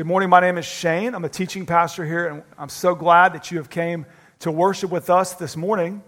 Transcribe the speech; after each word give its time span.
Good 0.00 0.06
morning. 0.06 0.30
My 0.30 0.40
name 0.40 0.56
is 0.56 0.64
Shane. 0.64 1.14
I'm 1.14 1.26
a 1.26 1.28
teaching 1.28 1.66
pastor 1.66 2.06
here, 2.06 2.26
and 2.26 2.42
I'm 2.56 2.70
so 2.70 2.94
glad 2.94 3.34
that 3.34 3.50
you 3.50 3.58
have 3.58 3.68
came 3.68 4.06
to 4.38 4.50
worship 4.50 4.90
with 4.90 5.10
us 5.10 5.34
this 5.34 5.58
morning. 5.58 6.02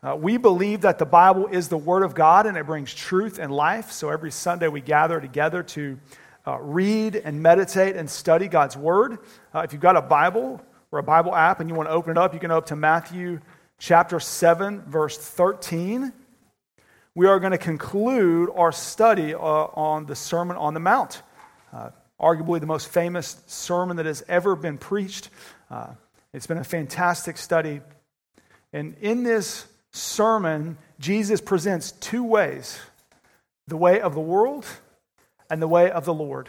Uh, 0.00 0.14
we 0.14 0.36
believe 0.36 0.82
that 0.82 1.00
the 1.00 1.06
Bible 1.06 1.48
is 1.48 1.68
the 1.68 1.76
Word 1.76 2.04
of 2.04 2.14
God 2.14 2.46
and 2.46 2.56
it 2.56 2.66
brings 2.66 2.94
truth 2.94 3.40
and 3.40 3.52
life. 3.52 3.90
So 3.90 4.10
every 4.10 4.30
Sunday 4.30 4.68
we 4.68 4.80
gather 4.80 5.20
together 5.20 5.64
to 5.64 5.98
uh, 6.46 6.60
read 6.60 7.16
and 7.16 7.42
meditate 7.42 7.96
and 7.96 8.08
study 8.08 8.46
God's 8.46 8.76
Word. 8.76 9.18
Uh, 9.52 9.62
if 9.62 9.72
you've 9.72 9.82
got 9.82 9.96
a 9.96 10.02
Bible 10.02 10.62
or 10.92 11.00
a 11.00 11.02
Bible 11.02 11.34
app 11.34 11.58
and 11.58 11.68
you 11.68 11.74
want 11.74 11.88
to 11.88 11.92
open 11.92 12.12
it 12.12 12.18
up, 12.18 12.32
you 12.32 12.38
can 12.38 12.52
open 12.52 12.68
to 12.68 12.76
Matthew 12.76 13.40
chapter 13.80 14.20
7, 14.20 14.82
verse 14.82 15.18
13. 15.18 16.12
We 17.16 17.26
are 17.26 17.40
going 17.40 17.50
to 17.50 17.58
conclude 17.58 18.50
our 18.54 18.70
study 18.70 19.34
uh, 19.34 19.40
on 19.40 20.06
the 20.06 20.14
Sermon 20.14 20.56
on 20.56 20.74
the 20.74 20.80
Mount. 20.80 21.22
Arguably 22.20 22.60
the 22.60 22.66
most 22.66 22.88
famous 22.88 23.42
sermon 23.46 23.96
that 23.98 24.06
has 24.06 24.24
ever 24.28 24.56
been 24.56 24.78
preached. 24.78 25.30
Uh, 25.70 25.88
it's 26.32 26.46
been 26.46 26.58
a 26.58 26.64
fantastic 26.64 27.36
study. 27.36 27.80
And 28.72 28.96
in 29.00 29.22
this 29.22 29.66
sermon, 29.92 30.78
Jesus 30.98 31.40
presents 31.40 31.92
two 31.92 32.24
ways 32.24 32.78
the 33.68 33.76
way 33.76 34.00
of 34.00 34.14
the 34.14 34.20
world 34.20 34.64
and 35.50 35.60
the 35.60 35.68
way 35.68 35.90
of 35.90 36.04
the 36.04 36.14
Lord. 36.14 36.48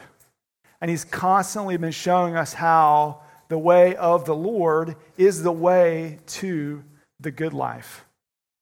And 0.79 0.91
he's 0.91 1.03
constantly 1.03 1.77
been 1.77 1.91
showing 1.91 2.35
us 2.35 2.53
how 2.53 3.21
the 3.47 3.57
way 3.57 3.95
of 3.95 4.25
the 4.25 4.35
Lord 4.35 4.95
is 5.17 5.41
the 5.41 5.51
way 5.51 6.19
to 6.27 6.83
the 7.19 7.31
good 7.31 7.53
life. 7.53 8.05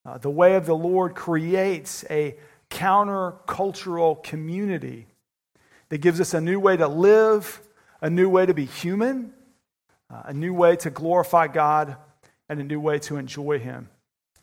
Uh, 0.05 0.17
the 0.17 0.29
way 0.29 0.55
of 0.55 0.65
the 0.65 0.75
Lord 0.75 1.15
creates 1.15 2.05
a 2.09 2.35
countercultural 2.69 4.23
community 4.23 5.07
that 5.89 5.99
gives 5.99 6.19
us 6.19 6.33
a 6.33 6.41
new 6.41 6.59
way 6.59 6.77
to 6.77 6.87
live, 6.87 7.61
a 8.01 8.09
new 8.09 8.29
way 8.29 8.45
to 8.45 8.53
be 8.53 8.65
human, 8.65 9.33
uh, 10.09 10.23
a 10.25 10.33
new 10.33 10.53
way 10.53 10.75
to 10.77 10.89
glorify 10.89 11.47
God, 11.47 11.97
and 12.49 12.59
a 12.59 12.63
new 12.63 12.79
way 12.79 12.99
to 12.99 13.17
enjoy 13.17 13.59
Him 13.59 13.89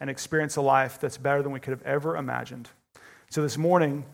and 0.00 0.10
experience 0.10 0.56
a 0.56 0.62
life 0.62 1.00
that's 1.00 1.16
better 1.16 1.42
than 1.42 1.52
we 1.52 1.60
could 1.60 1.70
have 1.70 1.82
ever 1.82 2.16
imagined. 2.16 2.68
So 3.30 3.42
this 3.42 3.56
morning, 3.56 4.04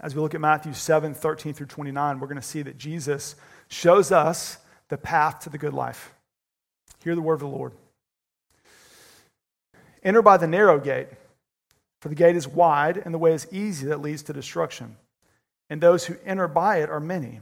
as 0.00 0.14
we 0.14 0.20
look 0.20 0.34
at 0.34 0.40
Matthew 0.40 0.74
7 0.74 1.14
13 1.14 1.54
through 1.54 1.66
29, 1.66 2.20
we're 2.20 2.26
going 2.26 2.36
to 2.36 2.42
see 2.42 2.62
that 2.62 2.76
Jesus 2.76 3.34
shows 3.68 4.12
us 4.12 4.58
the 4.88 4.98
path 4.98 5.40
to 5.40 5.50
the 5.50 5.58
good 5.58 5.74
life. 5.74 6.12
Hear 7.02 7.14
the 7.14 7.22
word 7.22 7.34
of 7.34 7.40
the 7.40 7.46
Lord. 7.46 7.72
Enter 10.02 10.20
by 10.20 10.36
the 10.36 10.46
narrow 10.46 10.78
gate, 10.78 11.08
for 12.00 12.10
the 12.10 12.14
gate 12.14 12.36
is 12.36 12.46
wide 12.46 12.98
and 12.98 13.14
the 13.14 13.18
way 13.18 13.32
is 13.32 13.46
easy 13.50 13.86
that 13.86 14.02
leads 14.02 14.22
to 14.24 14.34
destruction 14.34 14.96
and 15.74 15.82
those 15.82 16.04
who 16.04 16.14
enter 16.24 16.46
by 16.46 16.76
it 16.76 16.88
are 16.88 17.00
many. 17.00 17.40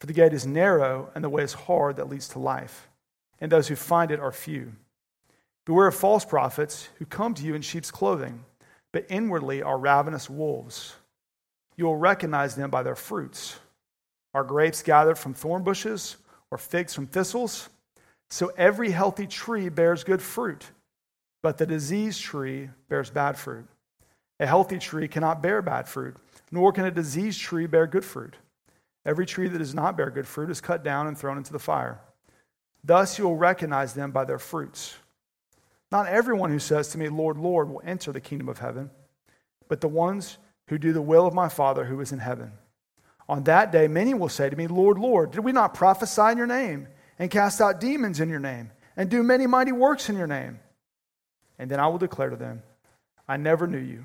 For 0.00 0.06
the 0.08 0.12
gate 0.12 0.32
is 0.32 0.44
narrow, 0.44 1.12
and 1.14 1.22
the 1.22 1.28
way 1.28 1.44
is 1.44 1.52
hard 1.52 1.94
that 1.94 2.08
leads 2.08 2.26
to 2.30 2.40
life, 2.40 2.88
and 3.40 3.52
those 3.52 3.68
who 3.68 3.76
find 3.76 4.10
it 4.10 4.18
are 4.18 4.32
few. 4.32 4.72
Beware 5.64 5.86
of 5.86 5.94
false 5.94 6.24
prophets 6.24 6.88
who 6.98 7.06
come 7.06 7.32
to 7.34 7.44
you 7.44 7.54
in 7.54 7.62
sheep's 7.62 7.92
clothing, 7.92 8.44
but 8.92 9.06
inwardly 9.08 9.62
are 9.62 9.78
ravenous 9.78 10.28
wolves. 10.28 10.96
You 11.76 11.84
will 11.84 11.94
recognize 11.94 12.56
them 12.56 12.70
by 12.70 12.82
their 12.82 12.96
fruits. 12.96 13.56
Are 14.34 14.42
grapes 14.42 14.82
gathered 14.82 15.16
from 15.16 15.32
thorn 15.32 15.62
bushes, 15.62 16.16
or 16.50 16.58
figs 16.58 16.92
from 16.92 17.06
thistles? 17.06 17.68
So 18.30 18.50
every 18.58 18.90
healthy 18.90 19.28
tree 19.28 19.68
bears 19.68 20.02
good 20.02 20.22
fruit, 20.22 20.64
but 21.40 21.58
the 21.58 21.66
diseased 21.66 22.20
tree 22.20 22.70
bears 22.88 23.10
bad 23.10 23.38
fruit. 23.38 23.66
A 24.40 24.46
healthy 24.48 24.80
tree 24.80 25.06
cannot 25.06 25.40
bear 25.40 25.62
bad 25.62 25.86
fruit 25.86 26.16
nor 26.54 26.72
can 26.72 26.84
a 26.84 26.90
diseased 26.90 27.40
tree 27.40 27.66
bear 27.66 27.88
good 27.88 28.04
fruit. 28.04 28.36
Every 29.04 29.26
tree 29.26 29.48
that 29.48 29.58
does 29.58 29.74
not 29.74 29.96
bear 29.96 30.08
good 30.08 30.26
fruit 30.26 30.50
is 30.50 30.60
cut 30.60 30.84
down 30.84 31.08
and 31.08 31.18
thrown 31.18 31.36
into 31.36 31.52
the 31.52 31.58
fire. 31.58 32.00
Thus 32.84 33.18
you 33.18 33.24
will 33.24 33.36
recognize 33.36 33.92
them 33.92 34.12
by 34.12 34.24
their 34.24 34.38
fruits. 34.38 34.94
Not 35.90 36.06
everyone 36.06 36.50
who 36.50 36.60
says 36.60 36.88
to 36.90 36.98
me, 36.98 37.08
Lord, 37.08 37.38
Lord, 37.38 37.68
will 37.68 37.82
enter 37.84 38.12
the 38.12 38.20
kingdom 38.20 38.48
of 38.48 38.58
heaven, 38.58 38.90
but 39.68 39.80
the 39.80 39.88
ones 39.88 40.38
who 40.68 40.78
do 40.78 40.92
the 40.92 41.02
will 41.02 41.26
of 41.26 41.34
my 41.34 41.48
Father 41.48 41.84
who 41.84 42.00
is 42.00 42.12
in 42.12 42.20
heaven. 42.20 42.52
On 43.28 43.42
that 43.44 43.72
day, 43.72 43.88
many 43.88 44.14
will 44.14 44.28
say 44.28 44.48
to 44.48 44.56
me, 44.56 44.68
Lord, 44.68 44.96
Lord, 44.96 45.32
did 45.32 45.40
we 45.40 45.50
not 45.50 45.74
prophesy 45.74 46.30
in 46.30 46.38
your 46.38 46.46
name, 46.46 46.86
and 47.18 47.32
cast 47.32 47.60
out 47.60 47.80
demons 47.80 48.20
in 48.20 48.28
your 48.28 48.38
name, 48.38 48.70
and 48.96 49.10
do 49.10 49.24
many 49.24 49.48
mighty 49.48 49.72
works 49.72 50.08
in 50.08 50.16
your 50.16 50.28
name? 50.28 50.60
And 51.58 51.68
then 51.68 51.80
I 51.80 51.88
will 51.88 51.98
declare 51.98 52.30
to 52.30 52.36
them, 52.36 52.62
I 53.26 53.38
never 53.38 53.66
knew 53.66 53.78
you. 53.78 54.04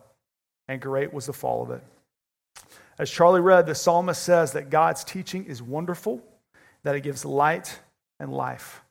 and 0.71 0.81
great 0.81 1.13
was 1.13 1.25
the 1.25 1.33
fall 1.33 1.61
of 1.61 1.71
it. 1.71 1.83
As 2.97 3.11
Charlie 3.11 3.41
read, 3.41 3.65
the 3.65 3.75
psalmist 3.75 4.23
says 4.23 4.53
that 4.53 4.69
God's 4.69 5.03
teaching 5.03 5.43
is 5.45 5.61
wonderful, 5.61 6.21
that 6.83 6.95
it 6.95 7.01
gives 7.01 7.25
light 7.25 7.79
and 8.21 8.31
life. 8.31 8.81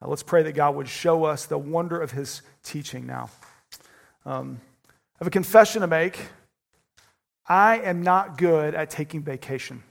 Uh, 0.00 0.08
let's 0.08 0.22
pray 0.22 0.42
that 0.44 0.52
God 0.52 0.76
would 0.76 0.88
show 0.88 1.24
us 1.24 1.44
the 1.44 1.58
wonder 1.58 2.00
of 2.00 2.10
his 2.10 2.40
teaching 2.62 3.06
now. 3.06 3.28
Um, 4.24 4.60
I 4.86 5.18
have 5.18 5.28
a 5.28 5.30
confession 5.30 5.82
to 5.82 5.86
make. 5.86 6.18
I 7.46 7.80
am 7.80 8.02
not 8.02 8.38
good 8.38 8.74
at 8.74 8.88
taking 8.88 9.22
vacation. 9.22 9.82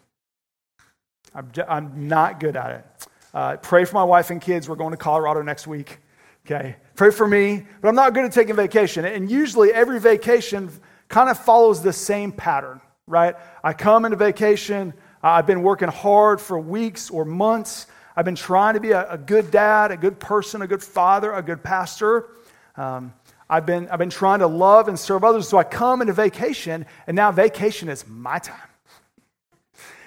I'm, 1.36 1.52
I'm 1.68 2.08
not 2.08 2.40
good 2.40 2.56
at 2.56 2.72
it. 2.72 3.08
Uh, 3.36 3.58
pray 3.58 3.86
for 3.86 3.96
my 3.96 4.04
wife 4.04 4.32
and 4.32 4.42
kids. 4.42 4.68
We're 4.68 4.76
going 4.78 4.92
to 4.92 4.98
Colorado 4.98 5.44
next 5.44 5.68
week. 5.68 6.00
Okay. 6.46 6.76
Pray 6.96 7.12
for 7.12 7.28
me, 7.28 7.66
but 7.82 7.90
I'm 7.90 7.96
not 7.96 8.14
good 8.14 8.26
at 8.26 8.32
taking 8.32 8.56
vacation. 8.56 9.06
And 9.06 9.30
usually, 9.30 9.72
every 9.74 10.00
vacation 10.00 10.72
kind 11.08 11.30
of 11.30 11.38
follows 11.38 11.82
the 11.82 11.94
same 11.94 12.32
pattern, 12.32 12.82
right? 13.08 13.36
I 13.64 13.74
come 13.74 14.06
into 14.06 14.18
vacation, 14.18 14.94
I've 15.26 15.48
been 15.48 15.64
working 15.64 15.88
hard 15.88 16.40
for 16.40 16.60
weeks 16.60 17.10
or 17.10 17.26
months. 17.26 17.88
I've 18.16 18.26
been 18.26 18.36
trying 18.36 18.76
to 18.76 18.80
be 18.80 18.92
a, 18.92 19.12
a 19.12 19.18
good 19.18 19.50
dad, 19.50 19.92
a 19.92 19.98
good 19.98 20.20
person, 20.20 20.62
a 20.62 20.68
good 20.68 20.84
father, 20.84 21.34
a 21.34 21.42
good 21.42 21.64
pastor. 21.64 22.30
Um, 22.78 23.12
I've, 23.50 23.66
been, 23.66 23.90
I've 23.90 23.98
been 23.98 24.12
trying 24.12 24.40
to 24.40 24.48
love 24.48 24.88
and 24.88 25.00
serve 25.00 25.24
others. 25.24 25.48
So 25.48 25.58
I 25.58 25.64
come 25.64 26.02
into 26.02 26.14
vacation, 26.14 26.86
and 27.08 27.16
now 27.16 27.32
vacation 27.32 27.90
is 27.90 28.08
my 28.08 28.38
time. 28.38 28.70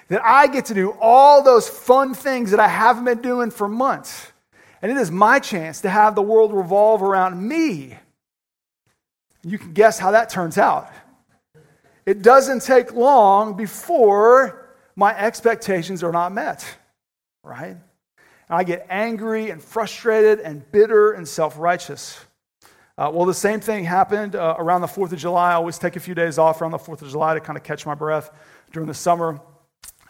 That 0.07 0.21
I 0.23 0.47
get 0.47 0.65
to 0.65 0.73
do 0.73 0.95
all 1.01 1.43
those 1.43 1.67
fun 1.67 2.13
things 2.13 2.51
that 2.51 2.61
I 2.61 2.69
haven't 2.69 3.03
been 3.03 3.21
doing 3.21 3.51
for 3.51 3.67
months. 3.67 4.31
And 4.81 4.89
it 4.89 4.97
is 4.97 5.11
my 5.11 5.39
chance 5.39 5.81
to 5.81 5.89
have 5.89 6.15
the 6.15 6.21
world 6.21 6.53
revolve 6.53 7.03
around 7.03 7.45
me 7.45 7.97
you 9.43 9.57
can 9.57 9.73
guess 9.73 9.99
how 9.99 10.11
that 10.11 10.29
turns 10.29 10.57
out. 10.57 10.91
It 12.05 12.21
doesn't 12.21 12.63
take 12.63 12.93
long 12.93 13.55
before 13.55 14.75
my 14.95 15.17
expectations 15.17 16.03
are 16.03 16.11
not 16.11 16.31
met, 16.33 16.65
right? 17.43 17.67
And 17.67 17.79
I 18.49 18.63
get 18.63 18.87
angry 18.89 19.49
and 19.49 19.61
frustrated 19.61 20.39
and 20.39 20.69
bitter 20.71 21.11
and 21.11 21.27
self 21.27 21.57
righteous. 21.57 22.19
Uh, 22.97 23.09
well, 23.13 23.25
the 23.25 23.33
same 23.33 23.61
thing 23.61 23.85
happened 23.85 24.35
uh, 24.35 24.55
around 24.57 24.81
the 24.81 24.87
4th 24.87 25.13
of 25.13 25.19
July. 25.19 25.51
I 25.51 25.53
always 25.53 25.77
take 25.77 25.95
a 25.95 26.01
few 26.01 26.13
days 26.13 26.37
off 26.37 26.61
around 26.61 26.71
the 26.71 26.77
4th 26.77 27.01
of 27.01 27.09
July 27.09 27.33
to 27.35 27.39
kind 27.39 27.55
of 27.57 27.63
catch 27.63 27.85
my 27.85 27.95
breath 27.95 28.29
during 28.73 28.87
the 28.87 28.93
summer. 28.93 29.39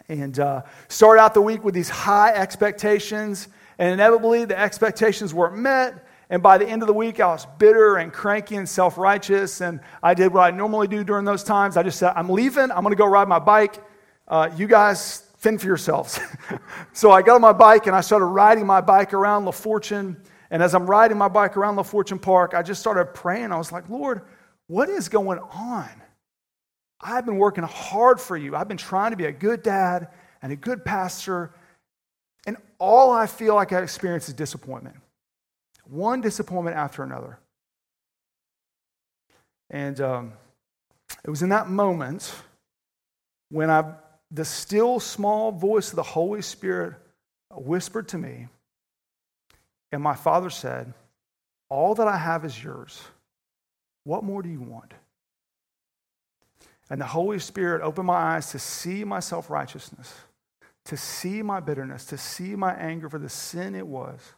And 0.07 0.39
uh, 0.39 0.63
start 0.87 1.19
out 1.19 1.35
the 1.35 1.41
week 1.41 1.63
with 1.63 1.75
these 1.75 1.89
high 1.89 2.33
expectations. 2.33 3.47
And 3.77 3.93
inevitably, 3.93 4.45
the 4.45 4.57
expectations 4.57 5.35
weren't 5.35 5.55
met. 5.55 6.07
And 6.29 6.43
by 6.43 6.59
the 6.59 6.67
end 6.67 6.83
of 6.83 6.87
the 6.87 6.93
week, 6.93 7.19
I 7.19 7.27
was 7.27 7.47
bitter 7.57 7.97
and 7.97 8.13
cranky 8.13 8.55
and 8.55 8.69
self 8.69 8.97
righteous. 8.97 9.61
And 9.61 9.79
I 10.03 10.13
did 10.13 10.31
what 10.31 10.41
I 10.41 10.51
normally 10.51 10.87
do 10.87 11.03
during 11.03 11.25
those 11.25 11.43
times. 11.43 11.75
I 11.75 11.83
just 11.83 11.97
said, 11.97 12.13
I'm 12.15 12.29
leaving. 12.29 12.71
I'm 12.71 12.81
going 12.81 12.91
to 12.91 12.95
go 12.95 13.07
ride 13.07 13.27
my 13.27 13.39
bike. 13.39 13.83
Uh, 14.27 14.49
you 14.55 14.67
guys 14.67 15.27
fend 15.37 15.59
for 15.59 15.67
yourselves. 15.67 16.19
so 16.93 17.09
I 17.11 17.23
got 17.23 17.35
on 17.35 17.41
my 17.41 17.53
bike 17.53 17.87
and 17.87 17.95
I 17.95 18.01
started 18.01 18.25
riding 18.25 18.65
my 18.65 18.79
bike 18.79 19.13
around 19.13 19.45
La 19.45 19.51
Fortune. 19.51 20.21
And 20.51 20.61
as 20.61 20.75
I'm 20.75 20.87
riding 20.87 21.17
my 21.17 21.27
bike 21.27 21.57
around 21.57 21.77
La 21.77 21.83
Fortune 21.83 22.19
Park, 22.19 22.53
I 22.53 22.61
just 22.61 22.79
started 22.79 23.05
praying. 23.13 23.51
I 23.51 23.57
was 23.57 23.71
like, 23.71 23.89
Lord, 23.89 24.21
what 24.67 24.87
is 24.89 25.09
going 25.09 25.39
on? 25.39 25.89
I've 27.01 27.25
been 27.25 27.37
working 27.37 27.63
hard 27.63 28.19
for 28.19 28.37
you. 28.37 28.55
I've 28.55 28.67
been 28.67 28.77
trying 28.77 29.11
to 29.11 29.17
be 29.17 29.25
a 29.25 29.31
good 29.31 29.63
dad 29.63 30.09
and 30.43 30.51
a 30.51 30.55
good 30.55 30.85
pastor. 30.85 31.55
And 32.45 32.57
all 32.77 33.11
I 33.11 33.25
feel 33.25 33.55
like 33.55 33.73
I 33.73 33.81
experience 33.81 34.27
is 34.27 34.35
disappointment 34.35 34.97
one 35.89 36.21
disappointment 36.21 36.77
after 36.77 37.03
another. 37.03 37.39
And 39.69 39.99
um, 40.01 40.33
it 41.23 41.29
was 41.29 41.41
in 41.41 41.49
that 41.49 41.69
moment 41.69 42.33
when 43.49 43.69
I, 43.69 43.93
the 44.31 44.45
still 44.45 44.99
small 44.99 45.51
voice 45.51 45.89
of 45.89 45.95
the 45.95 46.03
Holy 46.03 46.41
Spirit 46.41 46.93
whispered 47.51 48.07
to 48.09 48.17
me, 48.17 48.47
and 49.91 50.01
my 50.01 50.15
father 50.15 50.49
said, 50.49 50.93
All 51.69 51.95
that 51.95 52.07
I 52.07 52.17
have 52.17 52.45
is 52.45 52.63
yours. 52.63 53.01
What 54.03 54.23
more 54.23 54.41
do 54.41 54.49
you 54.49 54.61
want? 54.61 54.93
And 56.89 57.01
the 57.01 57.05
Holy 57.05 57.39
Spirit 57.39 57.81
opened 57.83 58.07
my 58.07 58.35
eyes 58.35 58.51
to 58.51 58.59
see 58.59 59.03
my 59.03 59.19
self 59.19 59.49
righteousness, 59.49 60.13
to 60.85 60.97
see 60.97 61.41
my 61.41 61.59
bitterness, 61.59 62.05
to 62.05 62.17
see 62.17 62.55
my 62.55 62.73
anger 62.73 63.09
for 63.09 63.19
the 63.19 63.29
sin 63.29 63.75
it 63.75 63.85
was 63.85 64.33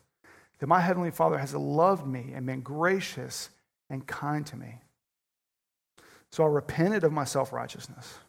that 0.62 0.68
my 0.68 0.80
Heavenly 0.80 1.10
Father 1.10 1.40
has 1.40 1.56
loved 1.56 2.06
me 2.06 2.34
and 2.36 2.46
been 2.46 2.62
gracious 2.62 3.50
and 3.90 4.06
kind 4.06 4.46
to 4.46 4.56
me. 4.56 4.76
So 6.32 6.44
I 6.44 6.48
repented 6.48 7.04
of 7.04 7.12
my 7.12 7.26
self 7.26 7.52
righteousness. 7.52 8.20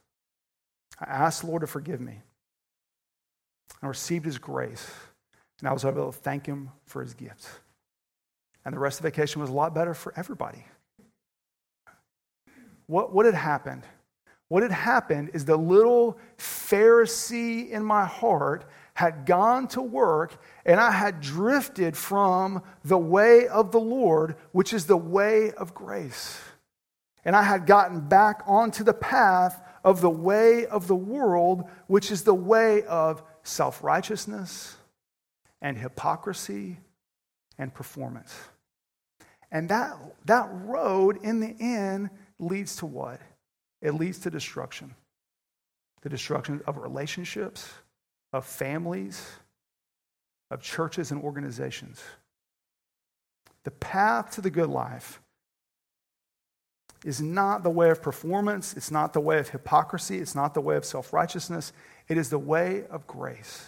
I 0.99 1.05
asked 1.05 1.43
the 1.43 1.49
Lord 1.49 1.61
to 1.61 1.67
forgive 1.67 2.01
me. 2.01 2.21
I 3.83 3.87
received 3.87 4.25
His 4.25 4.39
grace, 4.39 4.91
and 5.61 5.69
I 5.69 5.75
was 5.75 5.85
able 5.85 6.11
to 6.11 6.19
thank 6.19 6.47
Him 6.47 6.71
for 6.87 7.03
His 7.03 7.13
gifts. 7.13 7.51
And 8.65 8.75
the 8.75 8.79
rest 8.79 8.99
of 8.99 9.03
the 9.03 9.11
vacation 9.11 9.43
was 9.43 9.51
a 9.51 9.55
lot 9.55 9.75
better 9.75 9.93
for 9.93 10.15
everybody. 10.17 10.65
What, 12.87 13.13
what 13.13 13.27
had 13.27 13.35
happened? 13.35 13.83
What 14.49 14.63
had 14.63 14.73
happened 14.73 15.33
is 15.35 15.45
the 15.45 15.57
little 15.57 16.19
Pharisee 16.39 17.69
in 17.71 17.85
my 17.85 18.07
heart 18.07 18.65
had 18.95 19.25
gone 19.27 19.69
to 19.69 19.81
work 19.81 20.41
and 20.67 20.81
I 20.81 20.91
had 20.91 21.21
drifted 21.21 21.97
from 21.97 22.63
the 22.85 22.99
way 22.99 23.49
of 23.49 23.73
the 23.73 23.81
Lord, 23.81 24.37
which 24.53 24.73
is 24.73 24.87
the 24.87 24.97
way 24.97 25.53
of 25.53 25.75
grace. 25.75 26.41
And 27.25 27.37
I 27.37 27.43
had 27.43 27.67
gotten 27.67 28.01
back 28.01 28.43
onto 28.47 28.85
the 28.85 28.95
path 28.95 29.63
of 29.85 30.01
the 30.01 30.11
way 30.11 30.67
of 30.67 30.89
the 30.89 30.97
world, 30.97 31.65
which 31.87 32.11
is 32.11 32.25
the 32.25 32.35
way 32.35 32.83
of 32.83 33.23
self 33.45 33.83
righteousness 33.83 34.77
and 35.61 35.77
hypocrisy 35.77 36.79
and 37.59 37.73
performance. 37.73 38.35
And 39.51 39.69
that, 39.69 39.97
that 40.25 40.49
road 40.51 41.19
in 41.23 41.41
the 41.41 41.55
end 41.61 42.11
leads 42.39 42.77
to 42.77 42.87
what? 42.87 43.21
It 43.81 43.93
leads 43.93 44.19
to 44.21 44.31
destruction. 44.31 44.95
The 46.01 46.09
destruction 46.09 46.61
of 46.67 46.79
relationships, 46.79 47.71
of 48.33 48.47
families, 48.47 49.31
of 50.51 50.63
churches 50.63 51.11
and 51.11 51.23
organizations. 51.23 52.03
The 53.65 53.71
path 53.71 54.33
to 54.33 54.41
the 54.41 54.51
good 54.51 54.69
life 54.69 55.21
is 57.05 57.21
not 57.21 57.63
the 57.63 57.71
way 57.71 57.91
of 57.91 58.01
performance, 58.01 58.75
it's 58.77 58.91
not 58.91 59.13
the 59.13 59.21
way 59.21 59.39
of 59.39 59.49
hypocrisy, 59.49 60.19
it's 60.19 60.35
not 60.35 60.55
the 60.55 60.61
way 60.61 60.77
of 60.77 60.85
self 60.85 61.13
righteousness, 61.13 61.73
it 62.09 62.17
is 62.17 62.31
the 62.31 62.39
way 62.39 62.85
of 62.91 63.07
grace. 63.07 63.67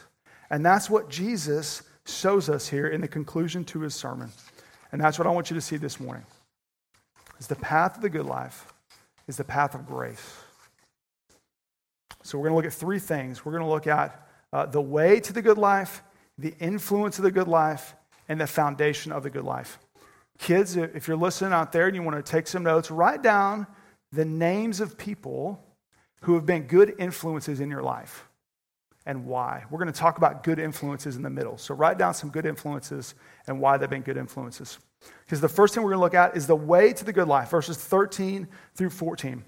And 0.51 0.65
that's 0.65 0.89
what 0.89 1.09
Jesus 1.09 1.83
shows 2.07 2.49
us 2.49 2.69
here 2.69 2.87
in 2.87 3.01
the 3.01 3.09
conclusion 3.09 3.65
to 3.65 3.81
his 3.81 3.95
sermon. 3.95 4.31
And 4.93 5.01
that's 5.01 5.19
what 5.19 5.27
I 5.27 5.31
want 5.31 5.51
you 5.51 5.55
to 5.55 5.61
see 5.61 5.77
this 5.77 5.99
morning. 5.99 6.25
Is 7.39 7.49
the 7.49 7.57
path 7.57 7.97
of 7.97 8.03
the 8.03 8.11
good 8.11 8.27
life 8.27 8.73
is 9.27 9.37
the 9.37 9.45
path 9.45 9.75
of 9.75 9.87
grace. 9.87 10.37
So 12.23 12.39
we're 12.39 12.49
going 12.49 12.53
to 12.53 12.57
look 12.57 12.73
at 12.73 12.79
three 12.79 12.99
things. 12.99 13.45
We're 13.45 13.53
going 13.53 13.65
to 13.65 13.69
look 13.69 13.87
at 13.87 14.24
uh, 14.55 14.65
the 14.65 14.81
way 14.81 15.19
to 15.19 15.33
the 15.33 15.43
good 15.43 15.59
life, 15.59 16.05
the 16.39 16.55
influence 16.61 17.19
of 17.19 17.25
the 17.25 17.33
good 17.33 17.49
life, 17.49 17.97
and 18.29 18.41
the 18.41 18.47
foundation 18.47 19.11
of 19.11 19.25
the 19.25 19.29
good 19.29 19.45
life. 19.45 19.81
Kids, 20.39 20.77
if 20.77 21.09
you're 21.09 21.17
listening 21.17 21.53
out 21.53 21.73
there 21.73 21.89
and 21.89 21.95
you 21.95 22.03
want 22.03 22.25
to 22.25 22.33
take 22.33 22.47
some 22.47 22.63
notes, 22.63 22.91
write 22.91 23.21
down 23.21 23.67
the 24.13 24.25
names 24.25 24.81
of 24.81 24.97
people 24.97 25.61
who 26.23 26.35
have 26.35 26.47
been 26.47 26.63
good 26.63 26.95
influences 26.99 27.61
in 27.61 27.69
your 27.69 27.83
life 27.83 28.29
and 29.07 29.27
why. 29.27 29.65
We're 29.71 29.81
going 29.81 29.93
to 29.93 29.99
talk 29.99 30.19
about 30.19 30.45
good 30.45 30.61
influences 30.61 31.17
in 31.17 31.23
the 31.23 31.31
middle. 31.31 31.59
So 31.59 31.75
write 31.75 31.99
down 31.99 32.15
some 32.15 32.31
good 32.31 32.47
influences 32.47 33.15
and 33.49 33.61
why 33.61 33.77
they've 33.77 33.91
been 33.91 34.03
good 34.03 34.17
influences. 34.17 34.79
Because 35.25 35.41
the 35.41 35.49
first 35.49 35.75
thing 35.75 35.83
we're 35.83 35.91
going 35.91 35.99
to 35.99 36.05
look 36.05 36.15
at 36.15 36.37
is 36.37 36.47
the 36.47 36.57
way 36.57 36.93
to 36.93 37.05
the 37.05 37.13
good 37.13 37.29
life, 37.29 37.51
verses 37.51 37.77
13 37.77 38.47
through 38.77 38.91
14. 38.91 39.45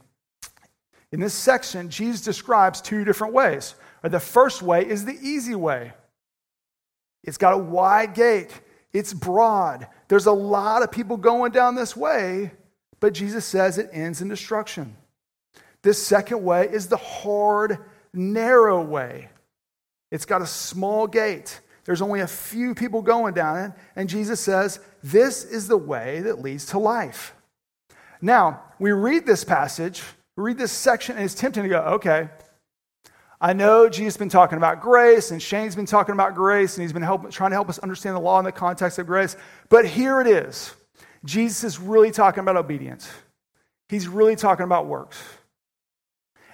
In 1.13 1.21
this 1.21 1.35
section, 1.35 1.89
Jesus 1.89 2.21
describes 2.21 2.81
two 2.81 3.05
different 3.05 3.33
ways. 3.33 3.75
Uh, 4.03 4.09
the 4.09 4.21
first 4.21 4.63
way 4.63 4.87
is 4.87 5.05
the 5.05 5.19
easy 5.21 5.55
way. 5.55 5.93
It's 7.25 7.39
got 7.39 7.55
a 7.55 7.59
wide 7.59 8.15
gate, 8.15 8.61
it's 8.93 9.13
broad. 9.13 9.87
There's 10.09 10.27
a 10.27 10.33
lot 10.33 10.83
of 10.83 10.91
people 10.91 11.17
going 11.17 11.53
down 11.53 11.75
this 11.75 11.97
way, 11.97 12.53
but 13.01 13.13
Jesus 13.13 13.45
says 13.45 13.79
it 13.79 13.91
ends 13.93 14.23
in 14.23 14.29
destruction. 14.29 14.97
This 15.83 16.05
second 16.05 16.43
way 16.43 16.69
is 16.69 16.89
the 16.89 16.97
hard, 16.97 17.79
narrow 18.13 18.83
way. 18.83 19.29
It's 20.11 20.25
got 20.25 20.43
a 20.43 20.47
small 20.47 21.07
gate. 21.07 21.61
There's 21.85 22.03
only 22.03 22.21
a 22.21 22.27
few 22.27 22.75
people 22.75 23.03
going 23.03 23.35
down 23.35 23.59
it, 23.59 23.73
and 23.95 24.09
Jesus 24.09 24.41
says, 24.41 24.81
This 25.03 25.45
is 25.45 25.69
the 25.69 25.77
way 25.77 26.21
that 26.21 26.41
leads 26.41 26.67
to 26.67 26.79
life. 26.79 27.35
Now, 28.21 28.63
we 28.79 28.93
read 28.93 29.27
this 29.27 29.45
passage, 29.45 30.03
read 30.37 30.59
this 30.59 30.73
section, 30.73 31.17
and 31.17 31.25
it's 31.25 31.35
tempting 31.35 31.63
to 31.63 31.69
go, 31.69 31.81
okay, 31.81 32.29
I 33.41 33.53
know 33.53 33.89
Jesus 33.89 34.15
has 34.15 34.17
been 34.17 34.29
talking 34.29 34.57
about 34.57 34.81
grace, 34.81 35.31
and 35.31 35.43
Shane's 35.43 35.77
been 35.77 35.87
talking 35.87 36.13
about 36.15 36.35
grace, 36.35 36.77
and 36.77 36.83
he's 36.83 36.93
been 36.93 37.03
help, 37.03 37.31
trying 37.31 37.51
to 37.51 37.57
help 37.57 37.69
us 37.69 37.79
understand 37.79 38.17
the 38.17 38.21
law 38.21 38.39
in 38.39 38.45
the 38.45 38.53
context 38.53 38.99
of 38.99 39.07
grace. 39.07 39.37
But 39.69 39.87
here 39.87 40.21
it 40.21 40.27
is 40.27 40.75
Jesus 41.25 41.65
is 41.65 41.81
really 41.81 42.11
talking 42.11 42.41
about 42.41 42.57
obedience, 42.57 43.11
he's 43.89 44.09
really 44.09 44.37
talking 44.37 44.65
about 44.65 44.87
works. 44.87 45.19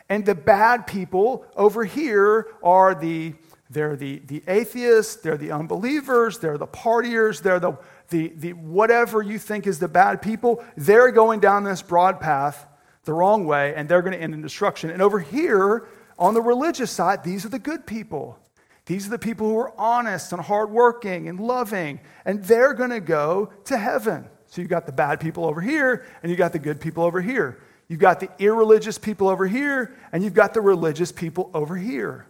And 0.09 0.27
the 0.27 0.35
bad 0.35 0.87
people 0.87 1.47
over 1.57 1.85
here 1.85 2.49
are 2.63 2.95
the 2.95 3.35
they're 3.71 3.97
the, 3.97 4.19
the 4.27 4.43
atheists, 4.49 5.17
they're 5.17 5.39
the 5.39 5.51
unbelievers, 5.51 6.39
they're 6.39 6.59
the 6.59 6.67
partiers, 6.67 7.41
they're 7.41 7.59
the, 7.59 7.79
the, 8.11 8.29
the 8.37 8.53
whatever 8.53 9.23
you 9.23 9.39
think 9.39 9.67
is 9.67 9.79
the 9.79 9.89
bad 9.89 10.21
people. 10.21 10.63
They're 10.77 11.11
going 11.11 11.41
down 11.41 11.65
this 11.65 11.81
broad 11.81 12.21
path 12.21 12.67
the 13.05 13.13
wrong 13.13 13.47
way, 13.47 13.75
and 13.75 13.89
they're 13.89 14.03
going 14.03 14.13
to 14.13 14.21
end 14.21 14.35
in 14.35 14.43
destruction. 14.43 14.91
And 14.91 15.03
over 15.03 15.19
here, 15.19 15.89
on 16.19 16.35
the 16.35 16.43
religious 16.43 16.91
side, 16.91 17.25
these 17.25 17.45
are 17.45 17.49
the 17.49 17.59
good 17.59 17.87
people. 17.87 18.39
These 18.87 19.07
are 19.07 19.11
the 19.11 19.19
people 19.19 19.49
who 19.49 19.59
are 19.59 19.73
honest 19.79 20.33
and 20.33 20.41
hardworking 20.41 21.29
and 21.29 21.39
loving, 21.39 22.01
and 22.25 22.43
they're 22.45 22.75
going 22.75 22.91
to 22.91 23.01
go 23.01 23.53
to 23.65 23.77
heaven. 23.77 24.29
So 24.47 24.61
you've 24.61 24.71
got 24.71 24.87
the 24.87 24.93
bad 24.93 25.21
people 25.21 25.45
over 25.45 25.61
here, 25.61 26.05
and 26.23 26.31
you've 26.31 26.39
got 26.39 26.53
the 26.53 26.59
good 26.59 26.81
people 26.81 27.05
over 27.05 27.21
here. 27.21 27.61
You've 27.89 28.01
got 28.01 28.21
the 28.21 28.31
irreligious 28.39 28.99
people 28.99 29.29
over 29.29 29.47
here, 29.47 29.97
and 30.13 30.23
you've 30.23 30.35
got 30.35 30.55
the 30.55 30.61
religious 30.61 31.13
people 31.13 31.51
over 31.55 31.77
here. 31.77 32.27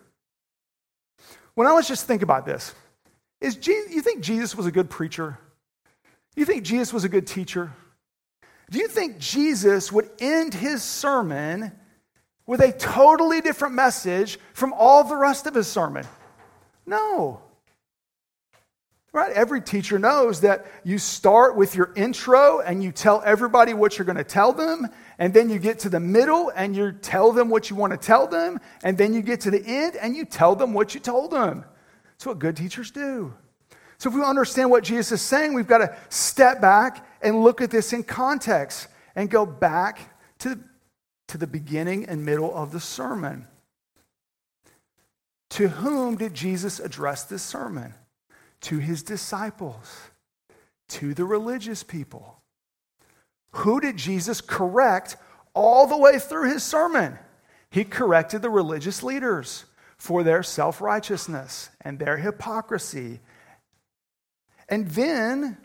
When 1.55 1.73
let's 1.73 1.89
just 1.89 2.07
think 2.07 2.23
about 2.23 2.47
this, 2.47 2.75
is 3.41 3.57
Jesus, 3.57 3.93
you 3.93 4.01
think 4.01 4.23
Jesus 4.23 4.55
was 4.55 4.67
a 4.67 4.73
good 4.73 4.89
preacher? 4.89 5.39
You 6.37 6.45
think 6.45 6.65
Jesus 6.65 6.93
was 6.93 7.05
a 7.05 7.09
good 7.09 7.27
teacher? 7.27 7.73
Do 8.73 8.79
you 8.79 8.89
think 8.89 9.19
Jesus 9.19 9.93
would 9.93 10.09
end 10.19 10.55
his 10.55 10.83
sermon 10.83 11.73
with 12.47 12.63
a 12.63 12.73
totally 12.73 13.43
different 13.43 13.75
message 13.75 14.39
from 14.55 14.73
all 14.73 15.05
the 15.05 15.15
rest 15.15 15.47
of 15.47 15.55
his 15.55 15.67
sermon? 15.67 16.07
No. 16.87 17.43
Right? 19.13 19.31
Every 19.33 19.61
teacher 19.61 19.99
knows 19.99 20.41
that 20.41 20.65
you 20.85 20.97
start 20.97 21.55
with 21.55 21.77
your 21.77 21.93
intro 21.97 22.61
and 22.61 22.83
you 22.83 22.93
tell 22.93 23.23
everybody 23.27 23.75
what 23.75 23.99
you're 23.99 24.07
going 24.07 24.17
to 24.17 24.25
tell 24.25 24.55
them, 24.55 24.89
and 25.19 25.35
then 25.35 25.51
you 25.51 25.59
get 25.59 25.81
to 25.81 25.91
the 25.91 26.01
middle 26.01 26.51
and 26.57 26.75
you 26.75 26.93
tell 26.93 27.31
them 27.31 27.51
what 27.51 27.69
you 27.69 27.77
want 27.77 27.91
to 27.91 27.99
tell 27.99 28.27
them, 28.27 28.59
and 28.83 28.97
then 28.97 29.13
you 29.13 29.21
get 29.21 29.43
to 29.43 29.51
the 29.51 29.63
end 29.67 29.97
and 29.97 30.17
you 30.17 30.25
tell 30.25 30.57
them 30.57 30.73
what 30.73 30.95
you 30.95 31.01
told 31.01 31.31
them. 31.31 31.67
That's 32.13 32.25
what 32.25 32.39
good 32.39 32.57
teachers 32.57 32.91
do. 32.91 33.35
So 33.99 34.09
if 34.09 34.17
we 34.17 34.25
understand 34.25 34.71
what 34.71 34.83
Jesus 34.83 35.13
is 35.13 35.21
saying, 35.21 35.53
we've 35.53 35.69
got 35.69 35.79
to 35.79 35.95
step 36.09 36.63
back 36.63 37.07
and 37.23 37.43
look 37.43 37.61
at 37.61 37.71
this 37.71 37.93
in 37.93 38.03
context 38.03 38.89
and 39.15 39.31
go 39.31 39.47
back 39.47 40.17
to 40.41 40.59
to 41.33 41.39
the 41.39 41.47
beginning 41.47 42.05
and 42.05 42.27
middle 42.27 42.55
of 42.55 42.73
the 42.73 42.81
sermon. 42.81 43.49
To 45.51 45.69
whom 45.69 46.17
did 46.17 46.35
Jesus 46.35 46.79
address 46.79 47.25
this 47.25 47.43
sermon? 47.43 47.95
To 48.63 48.79
his 48.79 49.03
disciples, 49.03 50.11
to 50.91 51.15
the 51.15 51.25
religious 51.25 51.83
people. 51.83 52.43
Who 53.53 53.81
did 53.81 53.97
Jesus 53.97 54.43
correct 54.43 55.17
all 55.55 55.87
the 55.87 55.97
way 55.97 56.19
through 56.19 56.51
his 56.51 56.63
sermon? 56.63 57.19
He 57.71 57.85
corrected 57.85 58.43
the 58.43 58.51
religious 58.51 59.03
leaders 59.03 59.65
for 59.97 60.23
their 60.23 60.43
self 60.43 60.83
righteousness 60.83 61.71
and 61.81 61.99
their 61.99 62.19
hypocrisy. 62.19 63.21
And 64.69 64.89
then, 64.89 65.57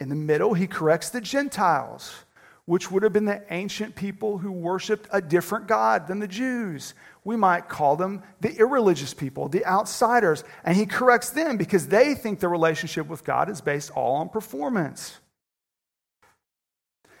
in 0.00 0.08
the 0.08 0.16
middle, 0.16 0.54
he 0.54 0.66
corrects 0.66 1.10
the 1.10 1.20
Gentiles 1.20 2.24
which 2.70 2.88
would 2.88 3.02
have 3.02 3.12
been 3.12 3.24
the 3.24 3.42
ancient 3.52 3.96
people 3.96 4.38
who 4.38 4.52
worshiped 4.52 5.08
a 5.10 5.20
different 5.20 5.66
God 5.66 6.06
than 6.06 6.20
the 6.20 6.28
Jews. 6.28 6.94
We 7.24 7.34
might 7.34 7.68
call 7.68 7.96
them 7.96 8.22
the 8.40 8.54
irreligious 8.54 9.12
people, 9.12 9.48
the 9.48 9.66
outsiders. 9.66 10.44
And 10.64 10.76
he 10.76 10.86
corrects 10.86 11.30
them 11.30 11.56
because 11.56 11.88
they 11.88 12.14
think 12.14 12.38
the 12.38 12.46
relationship 12.46 13.08
with 13.08 13.24
God 13.24 13.50
is 13.50 13.60
based 13.60 13.90
all 13.90 14.14
on 14.14 14.28
performance. 14.28 15.18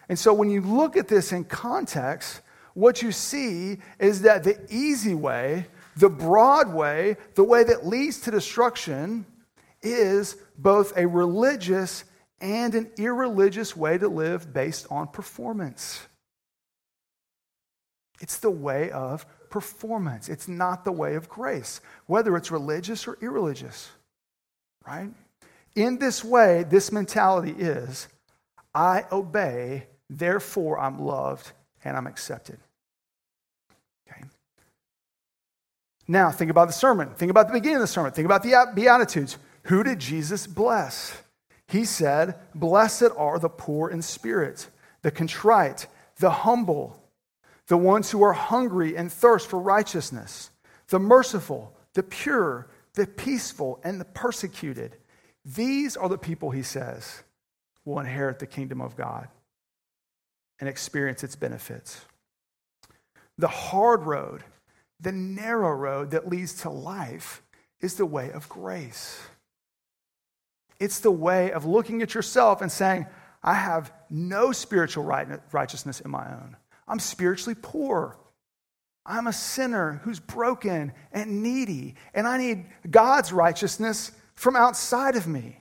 And 0.08 0.16
so 0.16 0.32
when 0.32 0.50
you 0.50 0.60
look 0.60 0.96
at 0.96 1.08
this 1.08 1.32
in 1.32 1.42
context, 1.42 2.42
what 2.74 3.02
you 3.02 3.10
see 3.10 3.78
is 3.98 4.22
that 4.22 4.44
the 4.44 4.56
easy 4.70 5.14
way, 5.14 5.66
the 5.96 6.10
broad 6.10 6.72
way, 6.72 7.16
the 7.34 7.42
way 7.42 7.64
that 7.64 7.84
leads 7.84 8.20
to 8.20 8.30
destruction, 8.30 9.26
is 9.82 10.36
both 10.56 10.96
a 10.96 11.08
religious 11.08 12.04
and 12.40 12.74
an 12.74 12.90
irreligious 12.98 13.76
way 13.76 13.98
to 13.98 14.08
live 14.08 14.52
based 14.52 14.86
on 14.90 15.08
performance. 15.08 16.06
It's 18.20 18.38
the 18.38 18.50
way 18.50 18.90
of 18.90 19.26
performance. 19.50 20.28
It's 20.28 20.48
not 20.48 20.84
the 20.84 20.92
way 20.92 21.14
of 21.14 21.28
grace, 21.28 21.80
whether 22.06 22.36
it's 22.36 22.50
religious 22.50 23.06
or 23.06 23.18
irreligious, 23.20 23.90
right? 24.86 25.10
In 25.74 25.98
this 25.98 26.24
way, 26.24 26.64
this 26.68 26.92
mentality 26.92 27.54
is 27.58 28.08
I 28.74 29.04
obey, 29.10 29.86
therefore 30.08 30.78
I'm 30.78 30.98
loved 30.98 31.52
and 31.84 31.96
I'm 31.96 32.06
accepted. 32.06 32.58
Okay. 34.08 34.24
Now, 36.06 36.30
think 36.30 36.50
about 36.50 36.68
the 36.68 36.72
sermon. 36.72 37.14
Think 37.14 37.30
about 37.30 37.48
the 37.48 37.54
beginning 37.54 37.76
of 37.76 37.82
the 37.82 37.86
sermon. 37.86 38.12
Think 38.12 38.26
about 38.26 38.42
the 38.42 38.70
Beatitudes. 38.74 39.38
Who 39.64 39.82
did 39.82 39.98
Jesus 39.98 40.46
bless? 40.46 41.16
He 41.70 41.84
said, 41.84 42.34
Blessed 42.52 43.10
are 43.16 43.38
the 43.38 43.48
poor 43.48 43.90
in 43.90 44.02
spirit, 44.02 44.68
the 45.02 45.12
contrite, 45.12 45.86
the 46.18 46.30
humble, 46.30 47.00
the 47.68 47.76
ones 47.76 48.10
who 48.10 48.24
are 48.24 48.32
hungry 48.32 48.96
and 48.96 49.12
thirst 49.12 49.46
for 49.48 49.60
righteousness, 49.60 50.50
the 50.88 50.98
merciful, 50.98 51.76
the 51.94 52.02
pure, 52.02 52.68
the 52.94 53.06
peaceful, 53.06 53.80
and 53.84 54.00
the 54.00 54.04
persecuted. 54.04 54.96
These 55.44 55.96
are 55.96 56.08
the 56.08 56.18
people, 56.18 56.50
he 56.50 56.64
says, 56.64 57.22
will 57.84 58.00
inherit 58.00 58.40
the 58.40 58.48
kingdom 58.48 58.80
of 58.80 58.96
God 58.96 59.28
and 60.58 60.68
experience 60.68 61.22
its 61.22 61.36
benefits. 61.36 62.04
The 63.38 63.46
hard 63.46 64.02
road, 64.02 64.42
the 64.98 65.12
narrow 65.12 65.70
road 65.70 66.10
that 66.10 66.28
leads 66.28 66.62
to 66.62 66.70
life, 66.70 67.42
is 67.80 67.94
the 67.94 68.06
way 68.06 68.32
of 68.32 68.48
grace. 68.48 69.22
It's 70.80 71.00
the 71.00 71.10
way 71.10 71.52
of 71.52 71.66
looking 71.66 72.00
at 72.00 72.14
yourself 72.14 72.62
and 72.62 72.72
saying, 72.72 73.06
I 73.42 73.54
have 73.54 73.92
no 74.08 74.50
spiritual 74.50 75.04
righteousness 75.04 76.00
in 76.00 76.10
my 76.10 76.26
own. 76.32 76.56
I'm 76.88 76.98
spiritually 76.98 77.56
poor. 77.60 78.18
I'm 79.04 79.26
a 79.26 79.32
sinner 79.32 80.00
who's 80.04 80.20
broken 80.20 80.92
and 81.12 81.42
needy, 81.42 81.94
and 82.14 82.26
I 82.26 82.38
need 82.38 82.66
God's 82.90 83.32
righteousness 83.32 84.12
from 84.34 84.56
outside 84.56 85.16
of 85.16 85.26
me. 85.26 85.58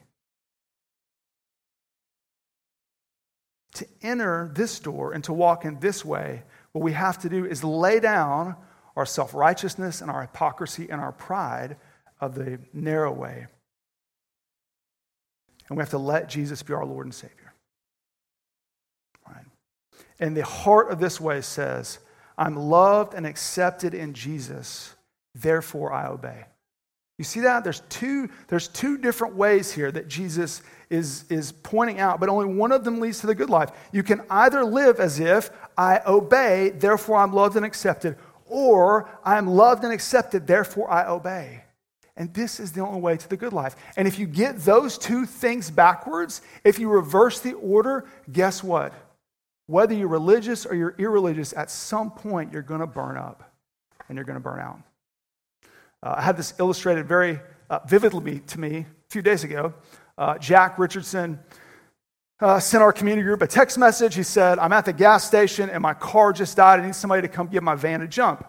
To 3.75 3.87
enter 4.01 4.51
this 4.53 4.79
door 4.79 5.13
and 5.13 5.23
to 5.25 5.33
walk 5.33 5.63
in 5.63 5.79
this 5.79 6.03
way, 6.03 6.43
what 6.71 6.83
we 6.83 6.93
have 6.93 7.19
to 7.19 7.29
do 7.29 7.45
is 7.45 7.63
lay 7.63 7.99
down 7.99 8.55
our 8.95 9.05
self 9.05 9.33
righteousness 9.33 10.01
and 10.01 10.09
our 10.09 10.21
hypocrisy 10.21 10.89
and 10.89 10.99
our 10.99 11.11
pride 11.11 11.77
of 12.19 12.35
the 12.35 12.59
narrow 12.73 13.11
way. 13.13 13.47
And 15.69 15.77
we 15.77 15.81
have 15.81 15.91
to 15.91 15.97
let 15.97 16.27
Jesus 16.27 16.63
be 16.63 16.73
our 16.73 16.85
Lord 16.85 17.05
and 17.05 17.13
Savior. 17.13 17.53
Right? 19.27 19.45
And 20.19 20.35
the 20.35 20.43
heart 20.43 20.91
of 20.91 20.99
this 20.99 21.21
way 21.21 21.41
says, 21.41 21.99
I'm 22.37 22.55
loved 22.55 23.13
and 23.13 23.25
accepted 23.25 23.93
in 23.93 24.13
Jesus, 24.13 24.95
therefore 25.35 25.93
I 25.93 26.07
obey. 26.07 26.45
You 27.19 27.25
see 27.25 27.41
that? 27.41 27.65
There's 27.65 27.81
two, 27.89 28.29
there's 28.47 28.69
two 28.69 28.97
different 28.97 29.35
ways 29.35 29.73
here 29.73 29.91
that 29.91 30.07
Jesus 30.07 30.61
is, 30.89 31.25
is 31.29 31.51
pointing 31.51 31.99
out, 31.99 32.21
but 32.21 32.29
only 32.29 32.45
one 32.53 32.71
of 32.71 32.85
them 32.85 33.01
leads 33.01 33.19
to 33.19 33.27
the 33.27 33.35
good 33.35 33.49
life. 33.49 33.71
You 33.91 34.03
can 34.03 34.21
either 34.29 34.63
live 34.63 35.01
as 35.01 35.19
if 35.19 35.51
I 35.77 35.99
obey, 36.07 36.69
therefore 36.69 37.17
I'm 37.17 37.33
loved 37.33 37.57
and 37.57 37.65
accepted, 37.65 38.15
or 38.45 39.09
I'm 39.23 39.47
loved 39.47 39.83
and 39.83 39.91
accepted, 39.91 40.47
therefore 40.47 40.89
I 40.89 41.07
obey. 41.07 41.63
And 42.19 42.31
this 42.35 42.59
is 42.59 42.73
the 42.73 42.81
only 42.81 43.01
way 43.01 43.17
to 43.17 43.27
the 43.27 43.37
good 43.37 43.53
life. 43.53 43.75
And 43.97 44.07
if 44.07 44.19
you 44.19 44.27
get 44.27 44.59
those 44.59 44.99
two 44.99 45.25
things 45.25 45.71
backwards, 45.71 46.43
if 46.63 46.77
you 46.77 46.89
reverse 46.89 47.39
the 47.39 47.53
order, 47.53 48.05
guess 48.31 48.63
what? 48.63 48.93
whether 49.69 49.93
you're 49.93 50.07
religious 50.07 50.65
or 50.65 50.73
you're 50.73 50.95
irreligious, 50.97 51.53
at 51.53 51.69
some 51.69 52.09
point 52.09 52.51
you're 52.51 52.63
going 52.63 52.79
to 52.79 52.87
burn 52.87 53.17
up 53.17 53.53
and 54.07 54.15
you're 54.15 54.25
going 54.25 54.35
to 54.35 54.41
burn 54.41 54.59
out. 54.59 54.79
Uh, 56.01 56.15
I 56.17 56.21
had 56.23 56.37
this 56.37 56.55
illustrated 56.57 57.07
very 57.07 57.39
uh, 57.69 57.77
vividly 57.87 58.39
to 58.47 58.59
me 58.59 58.77
a 58.77 58.85
few 59.11 59.21
days 59.21 59.43
ago. 59.43 59.75
Uh, 60.17 60.39
Jack 60.39 60.79
Richardson 60.79 61.37
uh, 62.39 62.59
sent 62.59 62.81
our 62.81 62.91
community 62.91 63.23
group 63.23 63.43
a 63.43 63.47
text 63.47 63.77
message. 63.77 64.15
He 64.15 64.23
said, 64.23 64.57
I'm 64.57 64.73
at 64.73 64.85
the 64.85 64.93
gas 64.93 65.23
station 65.23 65.69
and 65.69 65.83
my 65.83 65.93
car 65.93 66.33
just 66.33 66.57
died. 66.57 66.79
I 66.79 66.87
need 66.87 66.95
somebody 66.95 67.21
to 67.21 67.27
come 67.27 67.45
give 67.45 67.61
my 67.61 67.75
van 67.75 68.01
a 68.01 68.07
jump. 68.07 68.47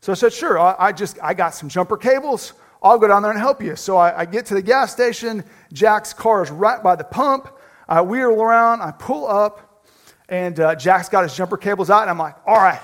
So 0.00 0.12
I 0.12 0.14
said, 0.14 0.30
Sure, 0.30 0.58
I, 0.58 0.76
I 0.78 0.92
just 0.92 1.18
I 1.22 1.32
got 1.32 1.54
some 1.54 1.70
jumper 1.70 1.96
cables. 1.96 2.52
I'll 2.82 2.98
go 2.98 3.08
down 3.08 3.22
there 3.22 3.30
and 3.30 3.40
help 3.40 3.62
you. 3.62 3.76
So 3.76 3.96
I, 3.96 4.20
I 4.20 4.24
get 4.24 4.46
to 4.46 4.54
the 4.54 4.62
gas 4.62 4.92
station. 4.92 5.44
Jack's 5.72 6.12
car 6.12 6.42
is 6.42 6.50
right 6.50 6.82
by 6.82 6.96
the 6.96 7.04
pump. 7.04 7.48
I 7.88 8.00
wheel 8.02 8.40
around, 8.40 8.80
I 8.80 8.92
pull 8.92 9.26
up. 9.26 9.84
And 10.28 10.58
uh, 10.60 10.76
Jack's 10.76 11.08
got 11.08 11.24
his 11.24 11.36
jumper 11.36 11.56
cables 11.56 11.90
out, 11.90 12.02
and 12.02 12.10
I'm 12.10 12.18
like, 12.18 12.36
all 12.46 12.56
right, 12.56 12.80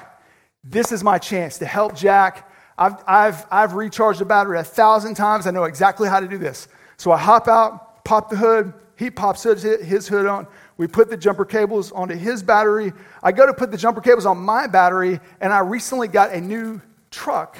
this 0.65 0.91
is 0.91 1.05
my 1.05 1.17
chance 1.17 1.59
to 1.59 1.67
help 1.67 1.95
Jack. 1.95 2.50
I've, 2.76 2.97
I've, 3.07 3.47
I've 3.50 3.73
recharged 3.75 4.21
the 4.21 4.25
battery 4.25 4.59
a 4.59 4.65
thousand 4.65 5.15
times. 5.15 5.47
I 5.47 5.53
know 5.53 5.65
exactly 5.65 6.09
how 6.09 6.19
to 6.19 6.26
do 6.26 6.38
this. 6.38 6.67
So 6.97 7.12
I 7.12 7.19
hop 7.19 7.47
out, 7.47 8.05
pop 8.05 8.29
the 8.29 8.37
hood. 8.37 8.75
He 8.97 9.11
pops 9.11 9.45
his 9.45 10.09
hood 10.09 10.26
on. 10.26 10.47
We 10.76 10.87
put 10.87 11.09
the 11.09 11.17
jumper 11.17 11.45
cables 11.45 11.93
onto 11.93 12.17
his 12.17 12.43
battery. 12.43 12.93
I 13.23 13.31
go 13.31 13.47
to 13.47 13.55
put 13.55 13.71
the 13.71 13.76
jumper 13.76 14.00
cables 14.00 14.26
on 14.26 14.38
my 14.38 14.67
battery, 14.67 15.21
and 15.41 15.53
I 15.53 15.61
recently 15.61 16.09
got 16.09 16.33
a 16.33 16.41
new 16.41 16.81
truck. 17.11 17.59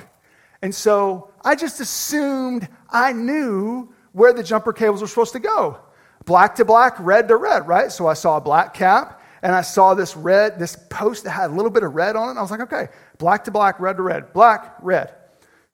And 0.63 0.75
so 0.75 1.31
I 1.47 1.55
just 1.55 1.81
assumed 1.81 2.69
I 2.91 3.13
knew 3.13 3.95
where 4.13 4.33
the 4.33 4.43
jumper 4.43 4.73
cables 4.73 5.01
were 5.01 5.07
supposed 5.07 5.33
to 5.33 5.39
go 5.39 5.79
black 6.25 6.57
to 6.57 6.65
black, 6.65 6.97
red 6.99 7.29
to 7.29 7.37
red, 7.37 7.69
right? 7.69 7.93
So 7.93 8.09
I 8.09 8.15
saw 8.15 8.37
a 8.37 8.41
black 8.41 8.75
cap 8.75 9.23
and 9.43 9.55
I 9.55 9.61
saw 9.63 9.95
this 9.95 10.17
red, 10.17 10.59
this 10.59 10.77
post 10.91 11.23
that 11.23 11.31
had 11.31 11.51
a 11.51 11.55
little 11.55 11.71
bit 11.71 11.85
of 11.85 11.95
red 11.95 12.17
on 12.17 12.37
it. 12.37 12.39
I 12.39 12.43
was 12.43 12.51
like, 12.51 12.61
okay, 12.63 12.89
black 13.19 13.45
to 13.45 13.53
black, 13.53 13.79
red 13.79 13.97
to 13.97 14.03
red, 14.03 14.33
black, 14.33 14.75
red. 14.83 15.15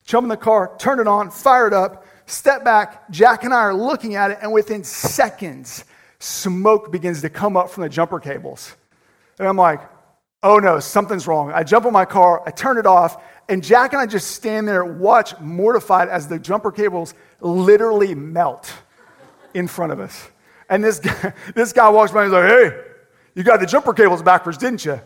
Jump 0.05 0.25
in 0.25 0.29
the 0.29 0.37
car, 0.37 0.77
turn 0.79 1.01
it 1.01 1.09
on, 1.09 1.31
fire 1.31 1.67
it 1.69 1.73
up, 1.73 2.05
step 2.27 2.65
back. 2.65 3.11
Jack 3.11 3.45
and 3.45 3.55
I 3.55 3.61
are 3.61 3.75
looking 3.75 4.15
at 4.15 4.31
it, 4.31 4.39
and 4.43 4.53
within 4.53 4.85
seconds, 4.85 5.85
smoke 6.19 6.93
begins 6.93 7.23
to 7.23 7.31
come 7.31 7.57
up 7.57 7.71
from 7.71 7.85
the 7.85 7.89
jumper 7.89 8.21
cables. 8.21 8.77
And 9.39 9.49
I'm 9.49 9.57
like, 9.57 9.81
oh 10.43 10.59
no, 10.59 10.81
something's 10.81 11.27
wrong. 11.27 11.53
I 11.53 11.63
jump 11.63 11.87
in 11.87 11.93
my 11.93 12.05
car, 12.05 12.43
I 12.47 12.51
turn 12.51 12.79
it 12.79 12.87
off, 12.87 13.23
and 13.49 13.63
Jack 13.63 13.93
and 13.93 14.01
I 14.01 14.07
just 14.07 14.33
stand 14.33 14.67
there, 14.69 14.85
watch 14.85 15.39
mortified 15.41 16.09
as 16.09 16.29
the 16.29 16.39
jumper 16.39 16.73
cables 16.73 17.15
literally 17.41 18.15
melt 18.15 18.73
in 19.55 19.69
front 19.69 19.93
of 19.93 20.01
us. 20.01 20.29
And 20.69 20.83
this 20.83 20.99
guy, 20.99 21.35
this 21.55 21.73
guy 21.73 21.89
walks 21.89 22.13
by 22.13 22.25
and 22.25 22.33
he's 22.33 22.41
like, 22.41 22.51
hey, 22.51 22.81
you 23.35 23.43
got 23.43 23.61
the 23.61 23.67
jumper 23.67 23.93
cables 23.93 24.23
backwards, 24.23 24.59
didn't 24.59 24.85
you? 24.85 25.01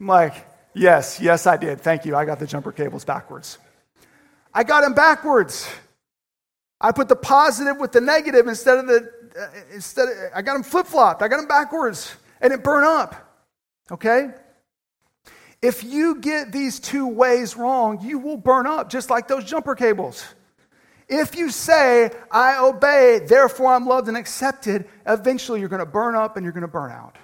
I'm 0.00 0.06
like, 0.06 0.46
Yes, 0.74 1.20
yes, 1.20 1.46
I 1.46 1.56
did. 1.56 1.80
Thank 1.80 2.04
you. 2.04 2.14
I 2.14 2.24
got 2.24 2.38
the 2.38 2.46
jumper 2.46 2.72
cables 2.72 3.04
backwards. 3.04 3.58
I 4.54 4.62
got 4.62 4.82
them 4.82 4.94
backwards. 4.94 5.68
I 6.80 6.92
put 6.92 7.08
the 7.08 7.16
positive 7.16 7.78
with 7.78 7.92
the 7.92 8.00
negative 8.00 8.46
instead 8.46 8.78
of 8.78 8.86
the, 8.86 9.10
uh, 9.38 9.46
instead 9.74 10.08
of, 10.08 10.14
I 10.34 10.42
got 10.42 10.54
them 10.54 10.62
flip 10.62 10.86
flopped. 10.86 11.22
I 11.22 11.28
got 11.28 11.36
them 11.36 11.48
backwards 11.48 12.14
and 12.40 12.52
it 12.52 12.62
burned 12.62 12.86
up. 12.86 13.44
Okay? 13.90 14.30
If 15.62 15.84
you 15.84 16.16
get 16.16 16.52
these 16.52 16.80
two 16.80 17.06
ways 17.06 17.56
wrong, 17.56 18.00
you 18.02 18.18
will 18.18 18.38
burn 18.38 18.66
up 18.66 18.88
just 18.88 19.10
like 19.10 19.28
those 19.28 19.44
jumper 19.44 19.74
cables. 19.74 20.24
If 21.08 21.36
you 21.36 21.50
say, 21.50 22.12
I 22.30 22.58
obey, 22.58 23.20
therefore 23.26 23.74
I'm 23.74 23.86
loved 23.86 24.08
and 24.08 24.16
accepted, 24.16 24.88
eventually 25.06 25.60
you're 25.60 25.68
going 25.68 25.80
to 25.80 25.86
burn 25.86 26.14
up 26.14 26.36
and 26.36 26.44
you're 26.44 26.52
going 26.52 26.62
to 26.62 26.68
burn 26.68 26.92
out. 26.92 27.18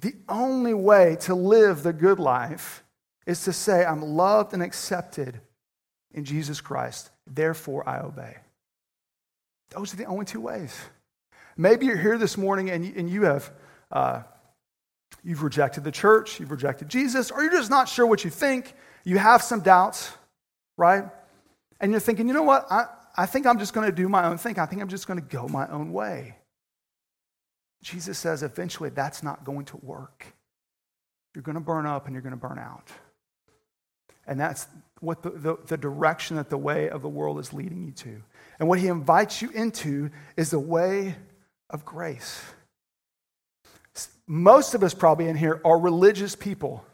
The 0.00 0.14
only 0.28 0.74
way 0.74 1.16
to 1.22 1.34
live 1.34 1.82
the 1.82 1.92
good 1.92 2.20
life 2.20 2.84
is 3.26 3.42
to 3.44 3.52
say, 3.52 3.84
I'm 3.84 4.00
loved 4.00 4.54
and 4.54 4.62
accepted 4.62 5.40
in 6.12 6.24
Jesus 6.24 6.60
Christ, 6.60 7.10
therefore 7.26 7.86
I 7.88 8.00
obey. 8.00 8.36
Those 9.70 9.92
are 9.92 9.96
the 9.96 10.06
only 10.06 10.24
two 10.24 10.40
ways. 10.40 10.74
Maybe 11.56 11.86
you're 11.86 11.98
here 11.98 12.16
this 12.16 12.38
morning 12.38 12.70
and 12.70 12.86
you, 12.86 12.92
and 12.96 13.10
you 13.10 13.24
have 13.24 13.52
uh, 13.90 14.22
you've 15.28 15.42
rejected 15.42 15.84
the 15.84 15.92
church, 15.92 16.40
you've 16.40 16.50
rejected 16.50 16.88
Jesus, 16.88 17.30
or 17.30 17.42
you're 17.42 17.52
just 17.52 17.68
not 17.68 17.86
sure 17.86 18.06
what 18.06 18.24
you 18.24 18.30
think. 18.30 18.72
You 19.04 19.18
have 19.18 19.42
some 19.42 19.60
doubts, 19.60 20.10
right? 20.78 21.04
And 21.80 21.90
you're 21.90 22.00
thinking, 22.00 22.26
you 22.28 22.32
know 22.32 22.44
what? 22.44 22.66
I, 22.70 22.86
I 23.14 23.26
think 23.26 23.46
I'm 23.46 23.58
just 23.58 23.74
going 23.74 23.84
to 23.84 23.94
do 23.94 24.08
my 24.08 24.24
own 24.24 24.38
thing. 24.38 24.58
I 24.58 24.64
think 24.64 24.80
I'm 24.80 24.88
just 24.88 25.06
going 25.06 25.20
to 25.20 25.26
go 25.26 25.46
my 25.46 25.68
own 25.68 25.92
way. 25.92 26.36
Jesus 27.82 28.18
says 28.18 28.42
eventually 28.42 28.88
that's 28.88 29.22
not 29.22 29.44
going 29.44 29.66
to 29.66 29.76
work. 29.76 30.24
You're 31.34 31.42
going 31.42 31.56
to 31.56 31.60
burn 31.60 31.84
up 31.84 32.06
and 32.06 32.14
you're 32.14 32.22
going 32.22 32.30
to 32.30 32.38
burn 32.38 32.58
out. 32.58 32.88
And 34.26 34.40
that's 34.40 34.66
what 35.00 35.22
the, 35.22 35.30
the, 35.30 35.56
the, 35.66 35.76
direction 35.76 36.36
that 36.36 36.48
the 36.48 36.56
way 36.56 36.88
of 36.88 37.02
the 37.02 37.08
world 37.08 37.38
is 37.38 37.52
leading 37.52 37.84
you 37.84 37.92
to. 37.92 38.22
And 38.58 38.66
what 38.66 38.78
he 38.78 38.88
invites 38.88 39.42
you 39.42 39.50
into 39.50 40.10
is 40.38 40.50
the 40.50 40.58
way 40.58 41.16
of 41.68 41.84
grace. 41.84 42.42
Most 44.26 44.74
of 44.74 44.82
us, 44.82 44.94
probably 44.94 45.28
in 45.28 45.36
here, 45.36 45.60
are 45.64 45.78
religious 45.78 46.36
people. 46.36 46.84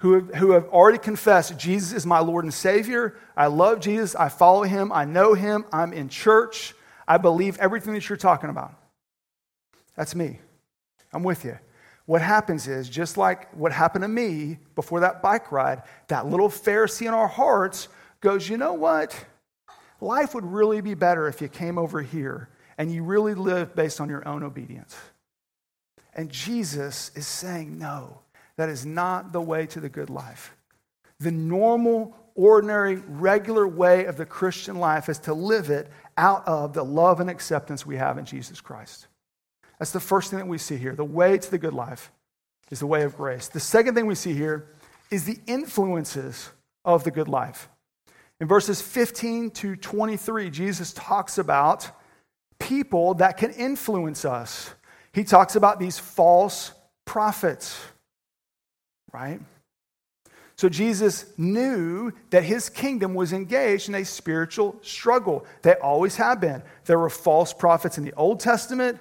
who 0.00 0.14
have, 0.14 0.34
who 0.36 0.52
have 0.52 0.66
already 0.68 0.98
confessed 0.98 1.58
Jesus 1.58 1.92
is 1.92 2.06
my 2.06 2.20
Lord 2.20 2.44
and 2.44 2.54
Savior. 2.54 3.16
I 3.36 3.46
love 3.46 3.80
Jesus. 3.80 4.14
I 4.14 4.28
follow 4.28 4.62
him. 4.62 4.92
I 4.92 5.04
know 5.04 5.34
him. 5.34 5.64
I'm 5.72 5.92
in 5.92 6.08
church. 6.08 6.74
I 7.06 7.18
believe 7.18 7.58
everything 7.58 7.94
that 7.94 8.08
you're 8.08 8.18
talking 8.18 8.50
about. 8.50 8.74
That's 9.96 10.14
me. 10.14 10.38
I'm 11.12 11.24
with 11.24 11.44
you. 11.44 11.58
What 12.06 12.22
happens 12.22 12.68
is, 12.68 12.88
just 12.88 13.16
like 13.16 13.52
what 13.54 13.72
happened 13.72 14.02
to 14.02 14.08
me 14.08 14.58
before 14.74 15.00
that 15.00 15.20
bike 15.20 15.50
ride, 15.50 15.82
that 16.08 16.26
little 16.26 16.48
Pharisee 16.48 17.06
in 17.06 17.14
our 17.14 17.28
hearts 17.28 17.88
goes, 18.20 18.48
you 18.48 18.56
know 18.56 18.74
what? 18.74 19.26
Life 20.00 20.34
would 20.34 20.44
really 20.44 20.80
be 20.80 20.94
better 20.94 21.26
if 21.28 21.42
you 21.42 21.48
came 21.48 21.76
over 21.76 22.00
here 22.00 22.48
and 22.78 22.92
you 22.92 23.02
really 23.02 23.34
lived 23.34 23.74
based 23.74 24.00
on 24.00 24.08
your 24.08 24.26
own 24.26 24.42
obedience. 24.42 24.96
And 26.18 26.28
Jesus 26.30 27.12
is 27.14 27.28
saying, 27.28 27.78
no, 27.78 28.18
that 28.56 28.68
is 28.68 28.84
not 28.84 29.32
the 29.32 29.40
way 29.40 29.66
to 29.66 29.78
the 29.78 29.88
good 29.88 30.10
life. 30.10 30.56
The 31.20 31.30
normal, 31.30 32.16
ordinary, 32.34 32.96
regular 32.96 33.68
way 33.68 34.06
of 34.06 34.16
the 34.16 34.26
Christian 34.26 34.80
life 34.80 35.08
is 35.08 35.20
to 35.20 35.32
live 35.32 35.70
it 35.70 35.88
out 36.16 36.46
of 36.48 36.72
the 36.72 36.84
love 36.84 37.20
and 37.20 37.30
acceptance 37.30 37.86
we 37.86 37.96
have 37.98 38.18
in 38.18 38.24
Jesus 38.24 38.60
Christ. 38.60 39.06
That's 39.78 39.92
the 39.92 40.00
first 40.00 40.30
thing 40.30 40.40
that 40.40 40.48
we 40.48 40.58
see 40.58 40.76
here. 40.76 40.96
The 40.96 41.04
way 41.04 41.38
to 41.38 41.50
the 41.52 41.56
good 41.56 41.72
life 41.72 42.10
is 42.68 42.80
the 42.80 42.86
way 42.88 43.04
of 43.04 43.16
grace. 43.16 43.46
The 43.46 43.60
second 43.60 43.94
thing 43.94 44.06
we 44.06 44.16
see 44.16 44.34
here 44.34 44.66
is 45.12 45.24
the 45.24 45.38
influences 45.46 46.50
of 46.84 47.04
the 47.04 47.12
good 47.12 47.28
life. 47.28 47.68
In 48.40 48.48
verses 48.48 48.82
15 48.82 49.52
to 49.52 49.76
23, 49.76 50.50
Jesus 50.50 50.92
talks 50.94 51.38
about 51.38 51.88
people 52.58 53.14
that 53.14 53.36
can 53.36 53.52
influence 53.52 54.24
us. 54.24 54.74
He 55.18 55.24
talks 55.24 55.56
about 55.56 55.80
these 55.80 55.98
false 55.98 56.70
prophets, 57.04 57.76
right? 59.12 59.40
So 60.54 60.68
Jesus 60.68 61.36
knew 61.36 62.12
that 62.30 62.44
his 62.44 62.68
kingdom 62.68 63.14
was 63.14 63.32
engaged 63.32 63.88
in 63.88 63.96
a 63.96 64.04
spiritual 64.04 64.78
struggle. 64.80 65.44
They 65.62 65.74
always 65.74 66.14
have 66.14 66.40
been. 66.40 66.62
There 66.84 67.00
were 67.00 67.10
false 67.10 67.52
prophets 67.52 67.98
in 67.98 68.04
the 68.04 68.12
Old 68.12 68.38
Testament. 68.38 69.00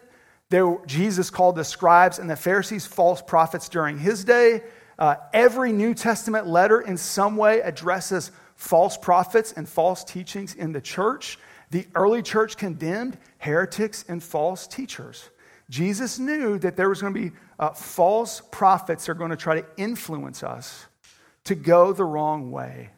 There, 0.49 0.79
Jesus 0.87 1.29
called 1.29 1.55
the 1.55 1.63
scribes 1.63 2.17
and 2.17 2.27
the 2.27 2.35
Pharisees 2.35 2.87
false 2.87 3.21
prophets 3.21 3.69
during 3.69 3.99
his 3.99 4.23
day. 4.23 4.63
Uh, 4.97 5.17
every 5.33 5.71
New 5.71 5.93
Testament 5.93 6.47
letter, 6.47 6.81
in 6.81 6.97
some 6.97 7.37
way, 7.37 7.61
addresses 7.61 8.31
false 8.55 8.97
prophets 8.97 9.53
and 9.55 9.69
false 9.69 10.03
teachings 10.03 10.55
in 10.55 10.71
the 10.71 10.81
church. 10.81 11.37
The 11.69 11.85
early 11.93 12.23
church 12.23 12.57
condemned 12.57 13.19
heretics 13.37 14.03
and 14.07 14.23
false 14.23 14.65
teachers. 14.65 15.29
Jesus 15.69 16.17
knew 16.17 16.57
that 16.59 16.77
there 16.77 16.89
was 16.89 17.01
going 17.01 17.13
to 17.13 17.19
be 17.19 17.35
uh, 17.59 17.71
false 17.71 18.41
prophets 18.51 19.05
that 19.05 19.11
are 19.11 19.15
going 19.15 19.31
to 19.31 19.37
try 19.37 19.59
to 19.59 19.67
influence 19.75 20.43
us 20.43 20.85
to 21.43 21.55
go 21.55 21.93
the 21.93 22.05
wrong 22.05 22.51
way. 22.51 22.89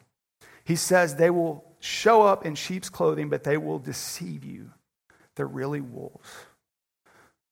He 0.64 0.76
says 0.76 1.16
they 1.16 1.30
will 1.30 1.64
show 1.80 2.22
up 2.22 2.46
in 2.46 2.54
sheep's 2.54 2.88
clothing, 2.88 3.28
but 3.28 3.42
they 3.42 3.56
will 3.56 3.78
deceive 3.78 4.44
you. 4.44 4.70
They're 5.34 5.46
really 5.46 5.80
wolves. 5.80 6.28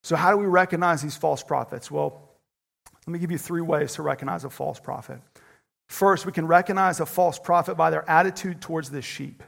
So, 0.03 0.15
how 0.15 0.31
do 0.31 0.37
we 0.37 0.47
recognize 0.47 1.03
these 1.03 1.17
false 1.17 1.43
prophets? 1.43 1.91
Well, 1.91 2.31
let 3.07 3.13
me 3.13 3.19
give 3.19 3.31
you 3.31 3.39
three 3.39 3.63
ways 3.63 3.95
to 3.95 4.03
recognize 4.03 4.45
a 4.45 4.51
false 4.51 4.79
prophet. 4.79 5.21
First, 5.89 6.27
we 6.27 6.33
can 6.33 6.47
recognize 6.47 7.01
a 7.01 7.07
false 7.07 7.39
prophet 7.39 7.77
by 7.77 7.91
their 7.91 8.09
attitude 8.09 8.61
towards 8.61 8.91
the 8.91 9.03
sheep. 9.03 9.43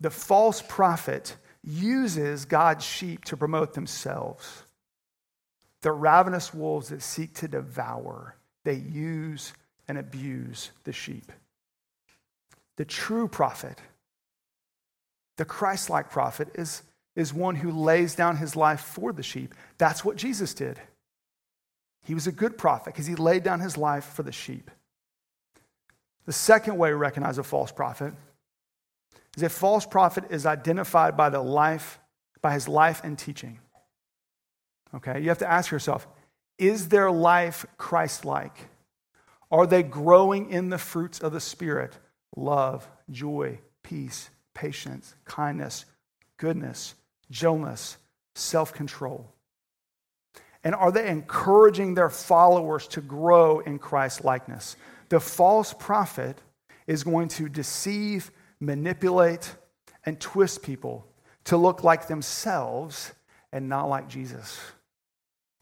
The 0.00 0.10
false 0.10 0.62
prophet 0.62 1.36
uses 1.64 2.44
God's 2.44 2.84
sheep 2.84 3.24
to 3.26 3.36
promote 3.36 3.74
themselves. 3.74 4.64
They're 5.80 5.92
ravenous 5.92 6.54
wolves 6.54 6.88
that 6.88 7.02
seek 7.02 7.34
to 7.34 7.48
devour. 7.48 8.36
They 8.64 8.74
use 8.74 9.52
and 9.88 9.98
abuse 9.98 10.70
the 10.84 10.92
sheep. 10.92 11.30
The 12.76 12.84
true 12.84 13.28
prophet, 13.28 13.80
the 15.36 15.44
Christ 15.44 15.90
like 15.90 16.10
prophet, 16.10 16.48
is, 16.54 16.82
is 17.14 17.34
one 17.34 17.56
who 17.56 17.70
lays 17.70 18.14
down 18.14 18.36
his 18.36 18.56
life 18.56 18.80
for 18.80 19.12
the 19.12 19.22
sheep. 19.22 19.54
That's 19.78 20.04
what 20.04 20.16
Jesus 20.16 20.54
did. 20.54 20.80
He 22.04 22.14
was 22.14 22.26
a 22.26 22.32
good 22.32 22.58
prophet 22.58 22.92
because 22.92 23.06
he 23.06 23.14
laid 23.14 23.42
down 23.42 23.60
his 23.60 23.76
life 23.76 24.04
for 24.04 24.22
the 24.22 24.32
sheep. 24.32 24.70
The 26.26 26.32
second 26.32 26.78
way 26.78 26.90
we 26.90 26.94
recognize 26.94 27.38
a 27.38 27.42
false 27.42 27.72
prophet 27.72 28.14
is 29.36 29.42
a 29.42 29.48
false 29.48 29.86
prophet 29.86 30.24
is 30.30 30.46
identified 30.46 31.16
by 31.16 31.30
the 31.30 31.40
life, 31.40 31.98
by 32.40 32.52
his 32.52 32.68
life 32.68 33.00
and 33.04 33.18
teaching. 33.18 33.58
Okay, 34.94 35.20
you 35.20 35.28
have 35.28 35.38
to 35.38 35.50
ask 35.50 35.70
yourself, 35.70 36.06
is 36.58 36.88
their 36.88 37.10
life 37.10 37.64
Christ-like? 37.78 38.68
Are 39.50 39.66
they 39.66 39.82
growing 39.82 40.50
in 40.50 40.70
the 40.70 40.78
fruits 40.78 41.20
of 41.20 41.32
the 41.32 41.40
Spirit? 41.40 41.98
Love, 42.36 42.88
joy, 43.10 43.58
peace, 43.82 44.30
patience, 44.54 45.14
kindness, 45.24 45.84
goodness, 46.36 46.94
gentleness, 47.30 47.96
self 48.34 48.72
control. 48.72 49.32
And 50.64 50.74
are 50.74 50.92
they 50.92 51.08
encouraging 51.08 51.94
their 51.94 52.08
followers 52.08 52.86
to 52.88 53.00
grow 53.00 53.60
in 53.60 53.78
Christ 53.78 54.24
likeness? 54.24 54.76
The 55.08 55.20
false 55.20 55.74
prophet 55.74 56.38
is 56.86 57.02
going 57.02 57.28
to 57.28 57.48
deceive, 57.48 58.30
manipulate, 58.62 59.56
and 60.06 60.20
twist 60.20 60.62
people 60.62 61.04
to 61.44 61.56
look 61.56 61.82
like 61.82 62.06
themselves 62.06 63.12
and 63.52 63.68
not 63.68 63.88
like 63.88 64.08
Jesus. 64.08 64.60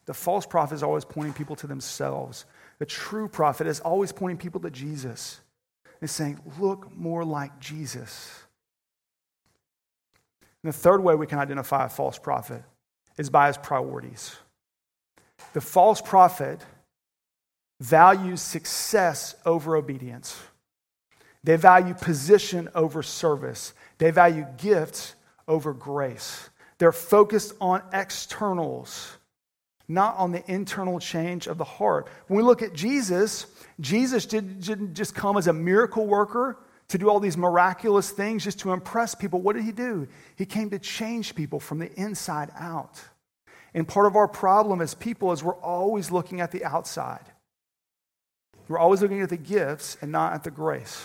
The 0.05 0.13
false 0.13 0.45
prophet 0.45 0.75
is 0.75 0.83
always 0.83 1.03
pointing 1.03 1.33
people 1.33 1.55
to 1.57 1.67
themselves. 1.67 2.45
The 2.79 2.85
true 2.85 3.27
prophet 3.27 3.67
is 3.67 3.79
always 3.79 4.11
pointing 4.11 4.37
people 4.37 4.61
to 4.61 4.69
Jesus 4.69 5.41
and 5.99 6.09
saying, 6.09 6.39
Look 6.59 6.95
more 6.95 7.25
like 7.25 7.59
Jesus. 7.59 8.43
And 10.63 10.71
the 10.71 10.77
third 10.77 11.03
way 11.03 11.15
we 11.15 11.27
can 11.27 11.39
identify 11.39 11.85
a 11.85 11.89
false 11.89 12.19
prophet 12.19 12.63
is 13.17 13.29
by 13.31 13.47
his 13.47 13.57
priorities. 13.57 14.35
The 15.53 15.61
false 15.61 16.01
prophet 16.01 16.63
values 17.79 18.41
success 18.41 19.33
over 19.43 19.75
obedience. 19.75 20.39
They 21.43 21.55
value 21.55 21.93
position 21.93 22.69
over 22.75 23.01
service. 23.01 23.73
They 23.97 24.11
value 24.11 24.45
gifts 24.57 25.15
over 25.47 25.73
grace. 25.73 26.49
They're 26.77 26.91
focused 26.91 27.53
on 27.61 27.83
externals, 27.93 29.17
not 29.87 30.17
on 30.17 30.31
the 30.31 30.43
internal 30.51 30.99
change 30.99 31.47
of 31.47 31.57
the 31.57 31.63
heart. 31.63 32.07
When 32.27 32.37
we 32.37 32.43
look 32.43 32.61
at 32.61 32.73
Jesus, 32.73 33.45
Jesus 33.79 34.25
didn't 34.25 34.93
just 34.93 35.13
come 35.13 35.37
as 35.37 35.47
a 35.47 35.53
miracle 35.53 36.07
worker 36.07 36.57
to 36.89 36.97
do 36.97 37.09
all 37.09 37.19
these 37.19 37.37
miraculous 37.37 38.11
things 38.11 38.43
just 38.43 38.59
to 38.59 38.73
impress 38.73 39.15
people. 39.15 39.41
What 39.41 39.55
did 39.55 39.63
he 39.63 39.71
do? 39.71 40.07
He 40.35 40.45
came 40.45 40.69
to 40.71 40.79
change 40.79 41.35
people 41.35 41.59
from 41.59 41.79
the 41.79 41.91
inside 41.93 42.51
out. 42.57 43.01
And 43.73 43.87
part 43.87 44.07
of 44.07 44.15
our 44.15 44.27
problem 44.27 44.81
as 44.81 44.93
people 44.93 45.31
is 45.31 45.43
we're 45.43 45.55
always 45.55 46.11
looking 46.11 46.41
at 46.41 46.51
the 46.51 46.65
outside. 46.65 47.25
We're 48.67 48.79
always 48.79 49.01
looking 49.01 49.21
at 49.21 49.29
the 49.29 49.37
gifts 49.37 49.97
and 50.01 50.11
not 50.11 50.33
at 50.33 50.43
the 50.43 50.51
grace. 50.51 51.01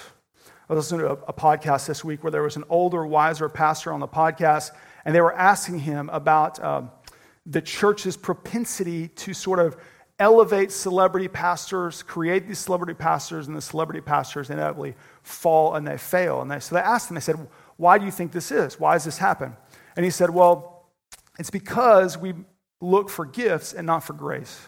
I 0.68 0.74
was 0.74 0.90
listening 0.90 1.06
to 1.06 1.12
a, 1.12 1.26
a, 1.28 1.32
podcast 1.32 1.86
this 1.86 2.02
week 2.02 2.24
where 2.24 2.32
there 2.32 2.42
was 2.42 2.56
an 2.56 2.64
older, 2.68 3.06
wiser 3.06 3.48
pastor 3.48 3.92
on 3.92 4.00
the 4.00 4.08
podcast, 4.08 4.72
and 5.04 5.14
they 5.14 5.20
were 5.20 5.32
asking 5.32 5.78
him 5.78 6.10
about 6.12 6.62
um, 6.62 6.90
the 7.44 7.62
church's 7.62 8.16
propensity 8.16 9.06
to 9.08 9.32
sort 9.32 9.60
of 9.60 9.76
elevate 10.18 10.72
celebrity 10.72 11.28
pastors, 11.28 12.02
create 12.02 12.48
these 12.48 12.58
celebrity 12.58 12.94
pastors, 12.94 13.46
and 13.46 13.56
the 13.56 13.62
celebrity 13.62 14.00
pastors 14.00 14.50
inevitably 14.50 14.96
fall 15.22 15.76
and 15.76 15.86
they 15.86 15.96
fail. 15.96 16.42
And 16.42 16.50
they, 16.50 16.58
so 16.58 16.74
they 16.74 16.80
asked 16.80 17.10
him, 17.10 17.14
they 17.14 17.20
said, 17.20 17.36
Why 17.76 17.96
do 17.96 18.04
you 18.04 18.10
think 18.10 18.32
this 18.32 18.50
is? 18.50 18.80
Why 18.80 18.94
does 18.94 19.04
this 19.04 19.18
happen? 19.18 19.56
And 19.94 20.04
he 20.04 20.10
said, 20.10 20.30
Well, 20.30 20.88
it's 21.38 21.50
because 21.50 22.18
we 22.18 22.34
look 22.80 23.08
for 23.08 23.24
gifts 23.24 23.72
and 23.72 23.86
not 23.86 24.00
for 24.00 24.14
grace. 24.14 24.58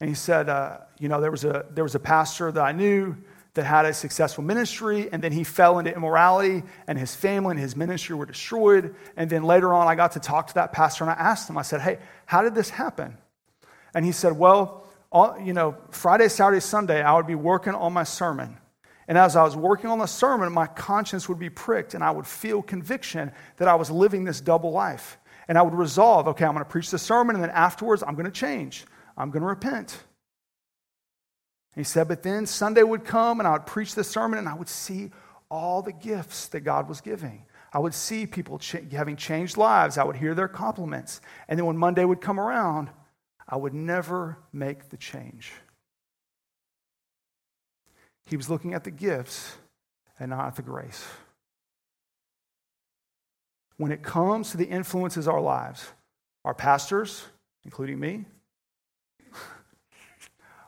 And 0.00 0.08
he 0.08 0.14
said, 0.14 0.48
uh, 0.48 0.78
you 1.00 1.08
know, 1.08 1.20
there 1.20 1.30
was, 1.30 1.44
a, 1.44 1.66
there 1.70 1.84
was 1.84 1.94
a 1.94 2.00
pastor 2.00 2.52
that 2.52 2.62
I 2.62 2.72
knew 2.72 3.16
that 3.54 3.64
had 3.64 3.86
a 3.86 3.94
successful 3.94 4.42
ministry, 4.42 5.08
and 5.12 5.22
then 5.22 5.32
he 5.32 5.44
fell 5.44 5.78
into 5.78 5.94
immorality, 5.94 6.62
and 6.86 6.98
his 6.98 7.14
family 7.14 7.52
and 7.52 7.60
his 7.60 7.76
ministry 7.76 8.16
were 8.16 8.26
destroyed. 8.26 8.94
And 9.16 9.30
then 9.30 9.44
later 9.44 9.72
on, 9.72 9.86
I 9.86 9.94
got 9.94 10.12
to 10.12 10.20
talk 10.20 10.48
to 10.48 10.54
that 10.54 10.72
pastor, 10.72 11.04
and 11.04 11.10
I 11.10 11.14
asked 11.14 11.48
him, 11.48 11.56
I 11.56 11.62
said, 11.62 11.80
hey, 11.80 11.98
how 12.26 12.42
did 12.42 12.54
this 12.54 12.70
happen? 12.70 13.16
And 13.94 14.04
he 14.04 14.12
said, 14.12 14.36
well, 14.36 14.86
all, 15.12 15.38
you 15.40 15.52
know, 15.52 15.76
Friday, 15.90 16.28
Saturday, 16.28 16.60
Sunday, 16.60 17.00
I 17.00 17.14
would 17.14 17.28
be 17.28 17.36
working 17.36 17.74
on 17.74 17.92
my 17.92 18.02
sermon. 18.02 18.56
And 19.06 19.16
as 19.16 19.36
I 19.36 19.44
was 19.44 19.54
working 19.54 19.88
on 19.88 19.98
the 19.98 20.06
sermon, 20.06 20.52
my 20.52 20.66
conscience 20.66 21.28
would 21.28 21.38
be 21.38 21.50
pricked, 21.50 21.94
and 21.94 22.02
I 22.02 22.10
would 22.10 22.26
feel 22.26 22.60
conviction 22.60 23.30
that 23.58 23.68
I 23.68 23.76
was 23.76 23.90
living 23.90 24.24
this 24.24 24.40
double 24.40 24.72
life. 24.72 25.18
And 25.46 25.56
I 25.58 25.62
would 25.62 25.74
resolve, 25.74 26.26
okay, 26.28 26.44
I'm 26.44 26.54
going 26.54 26.64
to 26.64 26.70
preach 26.70 26.90
the 26.90 26.98
sermon, 26.98 27.36
and 27.36 27.44
then 27.44 27.50
afterwards, 27.50 28.02
I'm 28.02 28.14
going 28.14 28.24
to 28.24 28.32
change. 28.32 28.84
I'm 29.16 29.30
going 29.30 29.42
to 29.42 29.46
repent. 29.46 30.02
He 31.74 31.84
said, 31.84 32.08
but 32.08 32.22
then 32.22 32.46
Sunday 32.46 32.82
would 32.82 33.04
come 33.04 33.40
and 33.40 33.48
I 33.48 33.52
would 33.52 33.66
preach 33.66 33.94
the 33.94 34.04
sermon 34.04 34.38
and 34.38 34.48
I 34.48 34.54
would 34.54 34.68
see 34.68 35.10
all 35.50 35.82
the 35.82 35.92
gifts 35.92 36.48
that 36.48 36.60
God 36.60 36.88
was 36.88 37.00
giving. 37.00 37.46
I 37.72 37.80
would 37.80 37.94
see 37.94 38.26
people 38.26 38.58
ch- 38.58 38.76
having 38.92 39.16
changed 39.16 39.56
lives. 39.56 39.98
I 39.98 40.04
would 40.04 40.16
hear 40.16 40.34
their 40.34 40.48
compliments. 40.48 41.20
And 41.48 41.58
then 41.58 41.66
when 41.66 41.76
Monday 41.76 42.04
would 42.04 42.20
come 42.20 42.38
around, 42.38 42.90
I 43.48 43.56
would 43.56 43.74
never 43.74 44.38
make 44.52 44.90
the 44.90 44.96
change. 44.96 45.52
He 48.26 48.36
was 48.36 48.48
looking 48.48 48.74
at 48.74 48.84
the 48.84 48.90
gifts 48.90 49.56
and 50.18 50.30
not 50.30 50.46
at 50.46 50.56
the 50.56 50.62
grace. 50.62 51.04
When 53.76 53.90
it 53.90 54.02
comes 54.02 54.52
to 54.52 54.56
the 54.56 54.66
influences 54.66 55.26
our 55.26 55.40
lives, 55.40 55.88
our 56.44 56.54
pastors, 56.54 57.24
including 57.64 57.98
me, 57.98 58.24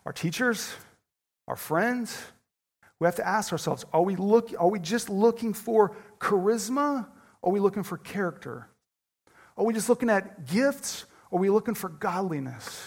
our 0.04 0.12
teachers, 0.12 0.74
our 1.48 1.56
friends, 1.56 2.18
we 2.98 3.06
have 3.06 3.16
to 3.16 3.26
ask 3.26 3.52
ourselves 3.52 3.84
are 3.92 4.02
we, 4.02 4.16
look, 4.16 4.52
are 4.58 4.68
we 4.68 4.78
just 4.78 5.08
looking 5.08 5.52
for 5.52 5.96
charisma? 6.18 7.06
Or 7.42 7.50
are 7.50 7.52
we 7.52 7.60
looking 7.60 7.82
for 7.82 7.98
character? 7.98 8.68
Are 9.56 9.64
we 9.64 9.74
just 9.74 9.88
looking 9.88 10.10
at 10.10 10.46
gifts? 10.46 11.04
Or 11.30 11.38
are 11.38 11.42
we 11.42 11.50
looking 11.50 11.74
for 11.74 11.88
godliness? 11.88 12.84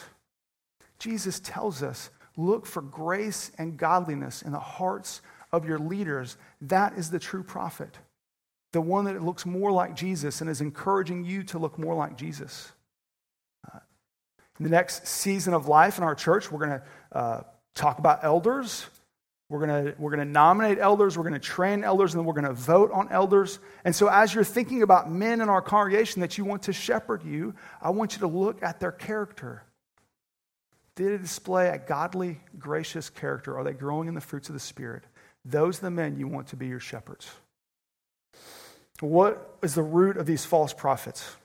Jesus 0.98 1.40
tells 1.40 1.82
us 1.82 2.10
look 2.36 2.66
for 2.66 2.82
grace 2.82 3.52
and 3.58 3.78
godliness 3.78 4.42
in 4.42 4.52
the 4.52 4.60
hearts 4.60 5.22
of 5.52 5.66
your 5.66 5.80
leaders. 5.80 6.38
That 6.62 6.94
is 6.94 7.10
the 7.10 7.20
true 7.20 7.44
prophet, 7.44 7.98
the 8.72 8.82
one 8.82 9.06
that 9.06 9.22
looks 9.24 9.46
more 9.46 9.72
like 9.72 9.96
Jesus 9.96 10.42
and 10.42 10.50
is 10.50 10.62
encouraging 10.62 11.26
you 11.26 11.44
to 11.44 11.60
look 11.60 11.78
more 11.78 11.96
like 11.96 12.18
Jesus. 12.18 12.72
Uh, 13.74 13.80
in 14.58 14.64
the 14.64 14.70
next 14.70 15.08
season 15.08 15.54
of 15.54 15.68
life 15.68 15.98
in 15.98 16.04
our 16.04 16.16
church, 16.16 16.52
we're 16.52 16.66
going 16.66 16.80
to 16.80 17.18
uh, 17.18 17.44
talk 17.80 18.00
about 18.00 18.24
elders. 18.24 18.86
We're 19.50 19.66
going 19.66 19.96
we're 19.98 20.16
to 20.16 20.26
nominate 20.26 20.78
elders, 20.78 21.18
we're 21.18 21.24
going 21.24 21.34
to 21.34 21.40
train 21.40 21.84
elders, 21.84 22.14
and 22.14 22.20
then 22.20 22.26
we're 22.28 22.40
going 22.40 22.46
to 22.46 22.54
vote 22.54 22.92
on 22.92 23.12
elders. 23.12 23.58
And 23.84 23.96
so, 23.96 24.08
as 24.08 24.34
you're 24.34 24.44
thinking 24.44 24.84
about 24.84 25.12
men 25.12 25.42
in 25.42 25.50
our 25.50 25.62
congregation 25.62 26.22
that 26.22 26.38
you 26.38 26.46
want 26.46 26.64
to 26.64 26.74
shepherd 26.74 27.24
you, 27.24 27.56
I 27.82 27.90
want 27.90 28.14
you 28.14 28.20
to 28.20 28.28
look 28.28 28.62
at 28.62 28.80
their 28.80 28.92
character. 28.92 29.64
Did 30.96 31.14
they 31.14 31.18
display 31.18 31.70
a 31.70 31.80
godly, 31.80 32.42
gracious 32.60 33.10
character? 33.10 33.58
Are 33.58 33.64
they 33.64 33.74
growing 33.74 34.08
in 34.08 34.14
the 34.14 34.22
fruits 34.22 34.50
of 34.50 34.54
the 34.54 34.60
Spirit? 34.60 35.04
Those 35.46 35.80
are 35.80 35.84
the 35.84 35.92
men 35.92 36.20
you 36.20 36.28
want 36.28 36.48
to 36.50 36.56
be 36.56 36.68
your 36.68 36.80
shepherds. 36.80 37.32
What 39.00 39.58
is 39.64 39.74
the 39.74 39.82
root 39.82 40.18
of 40.18 40.26
these 40.26 40.46
false 40.46 40.74
prophets? 40.74 41.36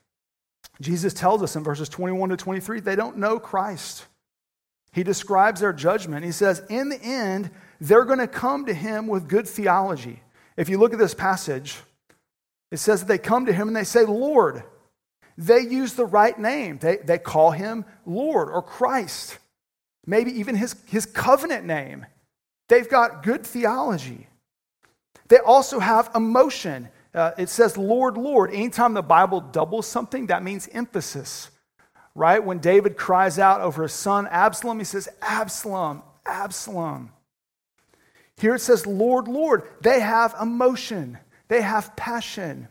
Jesus 0.80 1.14
tells 1.14 1.42
us 1.42 1.56
in 1.56 1.62
verses 1.62 1.88
21 1.88 2.30
to 2.30 2.36
23 2.36 2.80
they 2.80 2.96
don't 2.96 3.16
know 3.16 3.38
Christ. 3.38 4.06
He 4.94 5.02
describes 5.02 5.60
their 5.60 5.72
judgment. 5.72 6.24
He 6.24 6.32
says, 6.32 6.62
In 6.68 6.88
the 6.88 7.02
end, 7.02 7.50
they're 7.80 8.04
going 8.04 8.20
to 8.20 8.28
come 8.28 8.66
to 8.66 8.74
him 8.74 9.06
with 9.06 9.28
good 9.28 9.48
theology. 9.48 10.22
If 10.56 10.68
you 10.68 10.78
look 10.78 10.92
at 10.92 10.98
this 10.98 11.14
passage, 11.14 11.76
it 12.70 12.78
says 12.78 13.00
that 13.00 13.08
they 13.08 13.18
come 13.18 13.46
to 13.46 13.52
him 13.52 13.68
and 13.68 13.76
they 13.76 13.84
say, 13.84 14.04
Lord. 14.04 14.62
They 15.36 15.60
use 15.60 15.94
the 15.94 16.06
right 16.06 16.38
name. 16.38 16.78
They, 16.78 16.98
they 16.98 17.18
call 17.18 17.50
him 17.50 17.84
Lord 18.06 18.48
or 18.50 18.62
Christ, 18.62 19.38
maybe 20.06 20.30
even 20.38 20.54
his, 20.54 20.76
his 20.86 21.06
covenant 21.06 21.64
name. 21.64 22.06
They've 22.68 22.88
got 22.88 23.22
good 23.22 23.44
theology. 23.44 24.28
They 25.28 25.38
also 25.38 25.80
have 25.80 26.10
emotion. 26.14 26.88
Uh, 27.12 27.32
it 27.36 27.48
says 27.48 27.76
Lord, 27.76 28.16
Lord. 28.16 28.52
Anytime 28.52 28.94
the 28.94 29.02
Bible 29.02 29.40
doubles 29.40 29.86
something, 29.86 30.28
that 30.28 30.42
means 30.42 30.68
emphasis, 30.72 31.50
right? 32.14 32.42
When 32.44 32.58
David 32.58 32.96
cries 32.96 33.38
out 33.38 33.60
over 33.60 33.82
his 33.82 33.92
son 33.92 34.26
Absalom, 34.28 34.78
he 34.78 34.84
says, 34.84 35.08
Absalom, 35.20 36.02
Absalom. 36.26 37.10
Here 38.36 38.54
it 38.54 38.60
says, 38.60 38.86
Lord, 38.86 39.28
Lord. 39.28 39.62
They 39.80 40.00
have 40.00 40.34
emotion, 40.40 41.18
they 41.48 41.60
have 41.62 41.94
passion, 41.96 42.68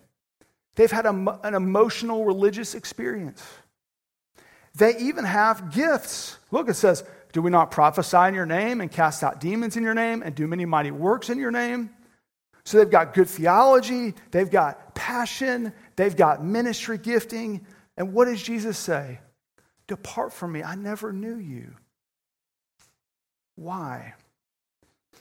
they've 0.75 0.91
had 0.91 1.05
a, 1.05 1.39
an 1.43 1.55
emotional 1.55 2.25
religious 2.25 2.75
experience. 2.75 3.43
They 4.75 4.97
even 4.97 5.23
have 5.23 5.71
gifts. 5.71 6.37
Look, 6.49 6.67
it 6.67 6.73
says, 6.73 7.03
Do 7.31 7.43
we 7.43 7.51
not 7.51 7.69
prophesy 7.69 8.17
in 8.27 8.33
your 8.33 8.47
name 8.47 8.81
and 8.81 8.91
cast 8.91 9.23
out 9.23 9.39
demons 9.39 9.77
in 9.77 9.83
your 9.83 9.93
name 9.93 10.23
and 10.23 10.33
do 10.33 10.47
many 10.47 10.65
mighty 10.65 10.89
works 10.89 11.29
in 11.29 11.37
your 11.37 11.51
name? 11.51 11.91
So 12.65 12.77
they've 12.77 12.89
got 12.89 13.13
good 13.13 13.29
theology, 13.29 14.13
they've 14.31 14.49
got 14.49 14.95
passion, 14.95 15.73
they've 15.95 16.15
got 16.15 16.43
ministry 16.43 16.97
gifting. 16.97 17.65
And 17.97 18.13
what 18.13 18.25
does 18.25 18.41
Jesus 18.41 18.77
say? 18.77 19.19
Depart 19.87 20.33
from 20.33 20.51
me, 20.51 20.63
I 20.63 20.75
never 20.75 21.11
knew 21.11 21.37
you. 21.37 21.73
Why? 23.55 24.13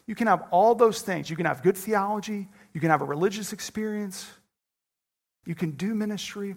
You 0.06 0.14
can 0.14 0.26
have 0.26 0.44
all 0.50 0.74
those 0.74 1.02
things. 1.02 1.28
You 1.28 1.36
can 1.36 1.46
have 1.46 1.62
good 1.62 1.76
theology, 1.76 2.48
you 2.72 2.80
can 2.80 2.90
have 2.90 3.02
a 3.02 3.04
religious 3.04 3.52
experience, 3.52 4.26
you 5.46 5.54
can 5.54 5.72
do 5.72 5.94
ministry 5.94 6.56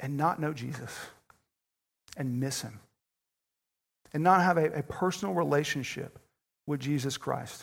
and 0.00 0.16
not 0.16 0.40
know 0.40 0.52
Jesus 0.52 0.96
and 2.16 2.40
miss 2.40 2.62
him 2.62 2.80
and 4.12 4.22
not 4.22 4.42
have 4.42 4.58
a, 4.58 4.70
a 4.72 4.82
personal 4.82 5.34
relationship 5.34 6.18
with 6.66 6.80
Jesus 6.80 7.16
Christ. 7.16 7.62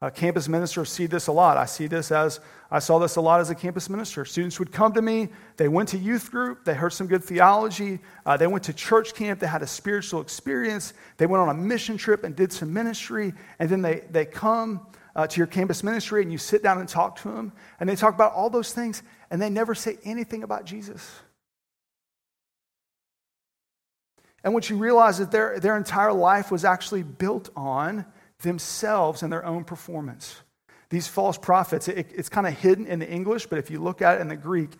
Uh, 0.00 0.10
campus 0.10 0.46
ministers 0.48 0.88
see 0.90 1.06
this 1.06 1.26
a 1.26 1.32
lot. 1.32 1.56
I 1.56 1.64
see 1.64 1.88
this 1.88 2.12
as, 2.12 2.38
I 2.70 2.78
saw 2.78 3.00
this 3.00 3.16
a 3.16 3.20
lot 3.20 3.40
as 3.40 3.50
a 3.50 3.54
campus 3.54 3.90
minister. 3.90 4.24
Students 4.24 4.60
would 4.60 4.70
come 4.70 4.92
to 4.92 5.02
me, 5.02 5.28
they 5.56 5.66
went 5.66 5.88
to 5.88 5.98
youth 5.98 6.30
group, 6.30 6.64
they 6.64 6.74
heard 6.74 6.92
some 6.92 7.08
good 7.08 7.24
theology, 7.24 7.98
uh, 8.24 8.36
they 8.36 8.46
went 8.46 8.62
to 8.64 8.72
church 8.72 9.12
camp, 9.14 9.40
they 9.40 9.48
had 9.48 9.62
a 9.62 9.66
spiritual 9.66 10.20
experience, 10.20 10.92
they 11.16 11.26
went 11.26 11.40
on 11.40 11.48
a 11.48 11.54
mission 11.54 11.96
trip 11.96 12.22
and 12.22 12.36
did 12.36 12.52
some 12.52 12.72
ministry, 12.72 13.34
and 13.58 13.68
then 13.68 13.82
they, 13.82 14.04
they 14.10 14.24
come 14.24 14.86
uh, 15.16 15.26
to 15.26 15.36
your 15.38 15.48
campus 15.48 15.82
ministry 15.82 16.22
and 16.22 16.30
you 16.30 16.38
sit 16.38 16.62
down 16.62 16.78
and 16.78 16.88
talk 16.88 17.20
to 17.22 17.32
them, 17.32 17.52
and 17.80 17.88
they 17.88 17.96
talk 17.96 18.14
about 18.14 18.32
all 18.34 18.50
those 18.50 18.72
things, 18.72 19.02
and 19.32 19.42
they 19.42 19.50
never 19.50 19.74
say 19.74 19.98
anything 20.04 20.44
about 20.44 20.64
Jesus. 20.64 21.10
And 24.44 24.54
what 24.54 24.70
you 24.70 24.76
realize 24.76 25.18
is 25.18 25.26
their, 25.26 25.58
their 25.58 25.76
entire 25.76 26.12
life 26.12 26.52
was 26.52 26.64
actually 26.64 27.02
built 27.02 27.50
on 27.56 28.06
themselves 28.40 29.22
and 29.22 29.32
their 29.32 29.44
own 29.44 29.64
performance. 29.64 30.36
These 30.90 31.06
false 31.06 31.36
prophets, 31.36 31.88
it, 31.88 32.10
it's 32.14 32.28
kind 32.28 32.46
of 32.46 32.54
hidden 32.54 32.86
in 32.86 32.98
the 32.98 33.08
English, 33.08 33.46
but 33.46 33.58
if 33.58 33.70
you 33.70 33.80
look 33.80 34.00
at 34.00 34.18
it 34.18 34.20
in 34.20 34.28
the 34.28 34.36
Greek, 34.36 34.70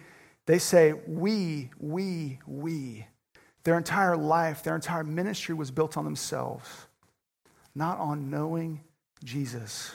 they 0.46 0.58
say, 0.58 0.94
we, 1.06 1.70
we, 1.78 2.38
we. 2.46 3.06
Their 3.64 3.76
entire 3.76 4.16
life, 4.16 4.62
their 4.62 4.74
entire 4.74 5.04
ministry 5.04 5.54
was 5.54 5.70
built 5.70 5.96
on 5.96 6.04
themselves, 6.04 6.66
not 7.74 7.98
on 7.98 8.30
knowing 8.30 8.82
Jesus. 9.22 9.94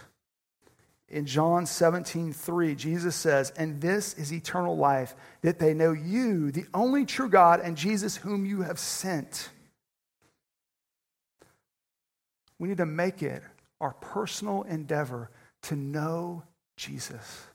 In 1.09 1.25
John 1.25 1.65
17, 1.65 2.33
3, 2.33 2.75
Jesus 2.75 3.15
says, 3.15 3.51
And 3.51 3.81
this 3.81 4.13
is 4.13 4.31
eternal 4.31 4.77
life, 4.77 5.15
that 5.41 5.57
they 5.57 5.73
know 5.73 5.91
you, 5.91 6.51
the 6.51 6.65
only 6.73 7.05
true 7.05 7.29
God, 7.29 7.59
and 7.61 7.75
Jesus 7.77 8.17
whom 8.17 8.45
you 8.45 8.61
have 8.61 8.77
sent. 8.77 9.49
We 12.59 12.67
need 12.67 12.77
to 12.77 12.85
make 12.85 13.23
it 13.23 13.41
our 13.83 13.93
personal 13.95 14.63
endeavor 14.63 15.29
to 15.63 15.75
know 15.75 16.43
Jesus 16.77 17.47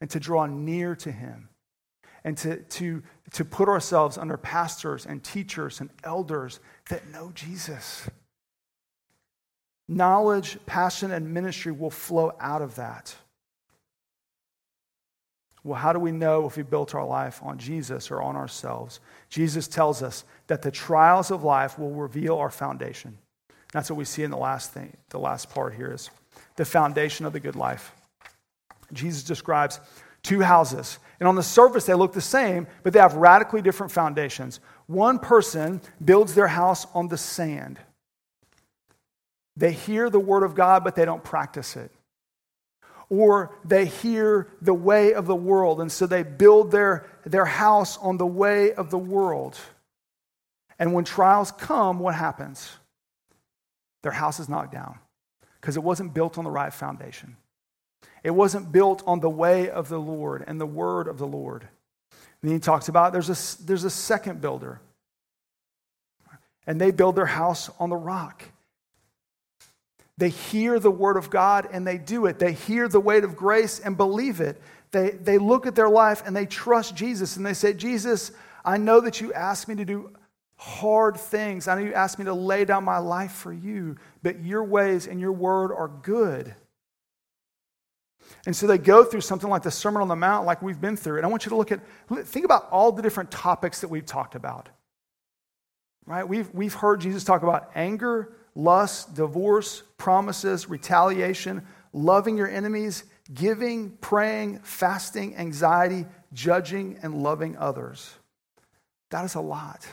and 0.00 0.08
to 0.10 0.20
draw 0.20 0.46
near 0.46 0.94
to 0.96 1.10
him 1.10 1.48
and 2.24 2.38
to, 2.38 2.56
to, 2.62 3.02
to 3.32 3.44
put 3.44 3.68
ourselves 3.68 4.16
under 4.16 4.36
pastors 4.36 5.06
and 5.06 5.22
teachers 5.24 5.80
and 5.80 5.90
elders 6.04 6.60
that 6.88 7.08
know 7.10 7.32
Jesus. 7.34 8.08
Knowledge, 9.88 10.56
passion, 10.66 11.10
and 11.10 11.34
ministry 11.34 11.72
will 11.72 11.90
flow 11.90 12.32
out 12.38 12.62
of 12.62 12.76
that. 12.76 13.16
Well, 15.64 15.78
how 15.78 15.92
do 15.92 15.98
we 15.98 16.12
know 16.12 16.46
if 16.46 16.56
we 16.56 16.62
built 16.62 16.94
our 16.94 17.04
life 17.04 17.40
on 17.42 17.58
Jesus 17.58 18.10
or 18.10 18.22
on 18.22 18.36
ourselves? 18.36 19.00
Jesus 19.28 19.66
tells 19.66 20.02
us 20.02 20.24
that 20.46 20.62
the 20.62 20.70
trials 20.70 21.30
of 21.32 21.42
life 21.42 21.76
will 21.78 21.92
reveal 21.92 22.36
our 22.36 22.50
foundation. 22.50 23.18
That's 23.72 23.90
what 23.90 23.96
we 23.96 24.04
see 24.04 24.22
in 24.22 24.30
the 24.30 24.36
last 24.36 24.72
thing, 24.72 24.96
the 25.08 25.18
last 25.18 25.50
part 25.50 25.74
here 25.74 25.92
is 25.92 26.10
the 26.56 26.64
foundation 26.64 27.26
of 27.26 27.32
the 27.32 27.40
good 27.40 27.56
life. 27.56 27.92
Jesus 28.92 29.22
describes 29.22 29.80
two 30.22 30.40
houses. 30.40 30.98
And 31.18 31.28
on 31.28 31.34
the 31.34 31.42
surface, 31.42 31.86
they 31.86 31.94
look 31.94 32.12
the 32.12 32.20
same, 32.20 32.66
but 32.82 32.92
they 32.92 33.00
have 33.00 33.14
radically 33.14 33.62
different 33.62 33.92
foundations. 33.92 34.60
One 34.86 35.18
person 35.18 35.80
builds 36.04 36.34
their 36.34 36.48
house 36.48 36.86
on 36.94 37.08
the 37.08 37.16
sand. 37.16 37.80
They 39.56 39.72
hear 39.72 40.10
the 40.10 40.20
word 40.20 40.42
of 40.42 40.54
God, 40.54 40.84
but 40.84 40.94
they 40.94 41.04
don't 41.04 41.24
practice 41.24 41.76
it. 41.76 41.90
Or 43.08 43.54
they 43.64 43.86
hear 43.86 44.48
the 44.62 44.74
way 44.74 45.12
of 45.12 45.26
the 45.26 45.36
world, 45.36 45.80
and 45.80 45.92
so 45.92 46.06
they 46.06 46.22
build 46.22 46.70
their, 46.70 47.06
their 47.24 47.44
house 47.44 47.98
on 47.98 48.16
the 48.16 48.26
way 48.26 48.72
of 48.72 48.90
the 48.90 48.98
world. 48.98 49.58
And 50.78 50.94
when 50.94 51.04
trials 51.04 51.52
come, 51.52 51.98
what 51.98 52.14
happens? 52.14 52.72
Their 54.02 54.12
house 54.12 54.40
is 54.40 54.48
knocked 54.48 54.72
down 54.72 54.98
because 55.60 55.76
it 55.76 55.82
wasn't 55.82 56.12
built 56.12 56.38
on 56.38 56.44
the 56.44 56.50
right 56.50 56.72
foundation. 56.72 57.36
It 58.24 58.30
wasn't 58.30 58.70
built 58.72 59.02
on 59.06 59.20
the 59.20 59.30
way 59.30 59.70
of 59.70 59.88
the 59.88 59.98
Lord 59.98 60.44
and 60.46 60.60
the 60.60 60.66
word 60.66 61.08
of 61.08 61.18
the 61.18 61.26
Lord. 61.26 61.62
And 62.42 62.50
then 62.50 62.52
he 62.52 62.60
talks 62.60 62.88
about 62.88 63.12
there's 63.12 63.30
a, 63.30 63.64
there's 63.64 63.84
a 63.84 63.90
second 63.90 64.40
builder, 64.40 64.80
and 66.66 66.80
they 66.80 66.90
build 66.90 67.16
their 67.16 67.26
house 67.26 67.70
on 67.78 67.90
the 67.90 67.96
rock. 67.96 68.44
They 70.18 70.28
hear 70.28 70.78
the 70.78 70.90
word 70.90 71.16
of 71.16 71.30
God 71.30 71.68
and 71.72 71.86
they 71.86 71.98
do 71.98 72.26
it. 72.26 72.38
They 72.38 72.52
hear 72.52 72.86
the 72.86 73.00
weight 73.00 73.24
of 73.24 73.34
grace 73.34 73.80
and 73.80 73.96
believe 73.96 74.40
it. 74.40 74.60
They, 74.92 75.10
they 75.10 75.38
look 75.38 75.66
at 75.66 75.74
their 75.74 75.88
life 75.88 76.22
and 76.24 76.36
they 76.36 76.46
trust 76.46 76.94
Jesus 76.94 77.36
and 77.36 77.46
they 77.46 77.54
say, 77.54 77.72
Jesus, 77.72 78.30
I 78.64 78.76
know 78.76 79.00
that 79.00 79.20
you 79.20 79.32
asked 79.32 79.68
me 79.68 79.74
to 79.76 79.84
do 79.84 80.10
hard 80.62 81.16
things. 81.16 81.66
I 81.66 81.74
know 81.74 81.80
you 81.80 81.92
asked 81.92 82.20
me 82.20 82.24
to 82.26 82.32
lay 82.32 82.64
down 82.64 82.84
my 82.84 82.98
life 82.98 83.32
for 83.32 83.52
you, 83.52 83.96
but 84.22 84.44
your 84.44 84.62
ways 84.62 85.08
and 85.08 85.20
your 85.20 85.32
word 85.32 85.72
are 85.72 85.88
good. 85.88 86.54
And 88.46 88.54
so 88.54 88.68
they 88.68 88.78
go 88.78 89.02
through 89.02 89.22
something 89.22 89.50
like 89.50 89.64
the 89.64 89.72
Sermon 89.72 90.02
on 90.02 90.08
the 90.08 90.14
Mount, 90.14 90.46
like 90.46 90.62
we've 90.62 90.80
been 90.80 90.96
through. 90.96 91.16
And 91.16 91.26
I 91.26 91.28
want 91.28 91.44
you 91.44 91.50
to 91.50 91.56
look 91.56 91.72
at, 91.72 91.80
think 92.26 92.44
about 92.44 92.68
all 92.70 92.92
the 92.92 93.02
different 93.02 93.32
topics 93.32 93.80
that 93.80 93.88
we've 93.88 94.06
talked 94.06 94.36
about. 94.36 94.68
Right? 96.06 96.26
We've, 96.26 96.48
we've 96.54 96.74
heard 96.74 97.00
Jesus 97.00 97.24
talk 97.24 97.42
about 97.42 97.72
anger, 97.74 98.32
lust, 98.54 99.16
divorce, 99.16 99.82
promises, 99.98 100.70
retaliation, 100.70 101.66
loving 101.92 102.36
your 102.36 102.48
enemies, 102.48 103.02
giving, 103.34 103.90
praying, 104.00 104.60
fasting, 104.60 105.34
anxiety, 105.34 106.06
judging, 106.32 107.00
and 107.02 107.20
loving 107.20 107.56
others. 107.56 108.14
That 109.10 109.24
is 109.24 109.34
a 109.34 109.40
lot. 109.40 109.84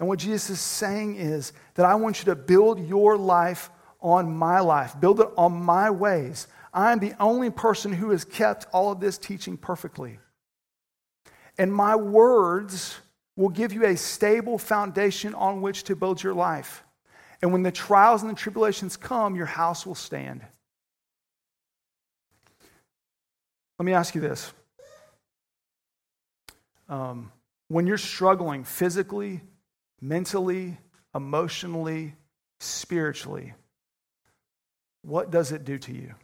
And 0.00 0.08
what 0.08 0.18
Jesus 0.18 0.48
is 0.48 0.60
saying 0.60 1.16
is 1.16 1.52
that 1.74 1.84
I 1.84 1.94
want 1.94 2.20
you 2.20 2.24
to 2.24 2.34
build 2.34 2.80
your 2.88 3.18
life 3.18 3.70
on 4.00 4.34
my 4.34 4.60
life, 4.60 4.98
build 4.98 5.20
it 5.20 5.28
on 5.36 5.52
my 5.52 5.90
ways. 5.90 6.48
I'm 6.72 7.00
the 7.00 7.12
only 7.20 7.50
person 7.50 7.92
who 7.92 8.10
has 8.10 8.24
kept 8.24 8.66
all 8.72 8.90
of 8.90 8.98
this 8.98 9.18
teaching 9.18 9.58
perfectly. 9.58 10.18
And 11.58 11.70
my 11.70 11.96
words 11.96 12.96
will 13.36 13.50
give 13.50 13.74
you 13.74 13.84
a 13.84 13.96
stable 13.96 14.56
foundation 14.56 15.34
on 15.34 15.60
which 15.60 15.84
to 15.84 15.94
build 15.94 16.22
your 16.22 16.32
life. 16.32 16.82
And 17.42 17.52
when 17.52 17.62
the 17.62 17.72
trials 17.72 18.22
and 18.22 18.30
the 18.30 18.34
tribulations 18.34 18.96
come, 18.96 19.36
your 19.36 19.46
house 19.46 19.84
will 19.84 19.94
stand. 19.94 20.40
Let 23.78 23.84
me 23.84 23.92
ask 23.92 24.14
you 24.14 24.22
this. 24.22 24.50
Um, 26.88 27.30
when 27.68 27.86
you're 27.86 27.98
struggling 27.98 28.64
physically, 28.64 29.42
mentally, 30.00 30.78
emotionally, 31.14 32.14
spiritually, 32.60 33.54
what 35.02 35.30
does 35.30 35.52
it 35.52 35.64
do 35.64 35.78
to 35.78 35.92
you? 35.92 36.14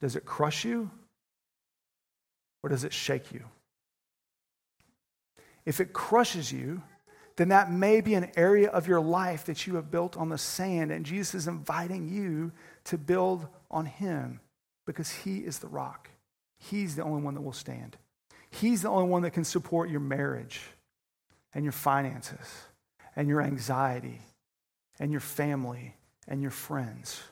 Does 0.00 0.16
it 0.16 0.24
crush 0.24 0.64
you 0.64 0.90
or 2.62 2.70
does 2.70 2.84
it 2.84 2.92
shake 2.92 3.32
you? 3.32 3.44
If 5.64 5.80
it 5.80 5.92
crushes 5.92 6.52
you, 6.52 6.82
then 7.36 7.48
that 7.48 7.70
may 7.70 8.00
be 8.00 8.14
an 8.14 8.30
area 8.36 8.68
of 8.70 8.88
your 8.88 9.00
life 9.00 9.44
that 9.44 9.66
you 9.66 9.76
have 9.76 9.90
built 9.90 10.16
on 10.16 10.30
the 10.30 10.38
sand, 10.38 10.90
and 10.90 11.04
Jesus 11.04 11.34
is 11.34 11.48
inviting 11.48 12.08
you 12.08 12.52
to 12.84 12.96
build 12.96 13.46
on 13.70 13.84
Him 13.84 14.40
because 14.86 15.10
He 15.10 15.38
is 15.38 15.58
the 15.58 15.68
rock. 15.68 16.08
He's 16.58 16.96
the 16.96 17.02
only 17.02 17.22
one 17.22 17.34
that 17.34 17.42
will 17.42 17.52
stand. 17.52 17.98
He's 18.50 18.82
the 18.82 18.88
only 18.88 19.08
one 19.08 19.22
that 19.22 19.32
can 19.32 19.44
support 19.44 19.90
your 19.90 20.00
marriage 20.00 20.62
and 21.56 21.64
your 21.64 21.72
finances 21.72 22.66
and 23.16 23.28
your 23.28 23.40
anxiety 23.40 24.20
and 25.00 25.10
your 25.10 25.22
family 25.22 25.94
and 26.28 26.42
your 26.42 26.50
friends. 26.50 27.22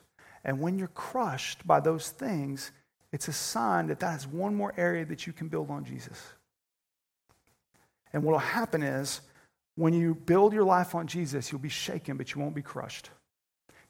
And 0.43 0.59
when 0.59 0.79
you're 0.79 0.87
crushed 0.87 1.65
by 1.65 1.79
those 1.79 2.09
things, 2.09 2.71
it's 3.11 3.27
a 3.27 3.33
sign 3.33 3.85
that 3.87 3.99
that 3.99 4.17
is 4.17 4.27
one 4.27 4.55
more 4.55 4.73
area 4.77 5.05
that 5.05 5.27
you 5.27 5.31
can 5.31 5.47
build 5.47 5.69
on 5.69 5.85
Jesus. 5.85 6.19
And 8.11 8.23
what 8.23 8.31
will 8.31 8.39
happen 8.39 8.81
is 8.81 9.21
when 9.75 9.93
you 9.93 10.15
build 10.15 10.53
your 10.53 10.63
life 10.63 10.95
on 10.95 11.05
Jesus, 11.05 11.51
you'll 11.51 11.61
be 11.61 11.69
shaken, 11.69 12.17
but 12.17 12.33
you 12.33 12.41
won't 12.41 12.55
be 12.55 12.63
crushed. 12.63 13.11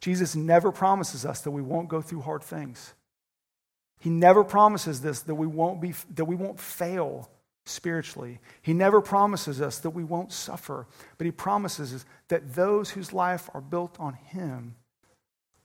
Jesus 0.01 0.35
never 0.35 0.73
promises 0.73 1.25
us 1.25 1.41
that 1.41 1.51
we 1.51 1.61
won't 1.61 1.87
go 1.87 2.01
through 2.01 2.21
hard 2.21 2.43
things. 2.43 2.93
He 4.01 4.09
never 4.09 4.43
promises 4.43 4.99
this 4.99 5.21
that 5.21 5.35
we 5.35 5.47
won't 5.47 5.79
be 5.79 5.93
that 6.15 6.25
we 6.25 6.35
won't 6.35 6.59
fail 6.59 7.29
spiritually. 7.65 8.39
He 8.61 8.73
never 8.73 9.01
promises 9.01 9.59
us 9.59 9.79
that 9.79 9.89
we 9.91 10.03
won't 10.03 10.31
suffer, 10.31 10.87
but 11.17 11.25
he 11.25 11.31
promises 11.31 11.93
us 11.93 12.05
that 12.27 12.53
those 12.55 12.91
whose 12.91 13.11
life 13.11 13.49
are 13.53 13.61
built 13.61 13.99
on 13.99 14.13
him 14.13 14.75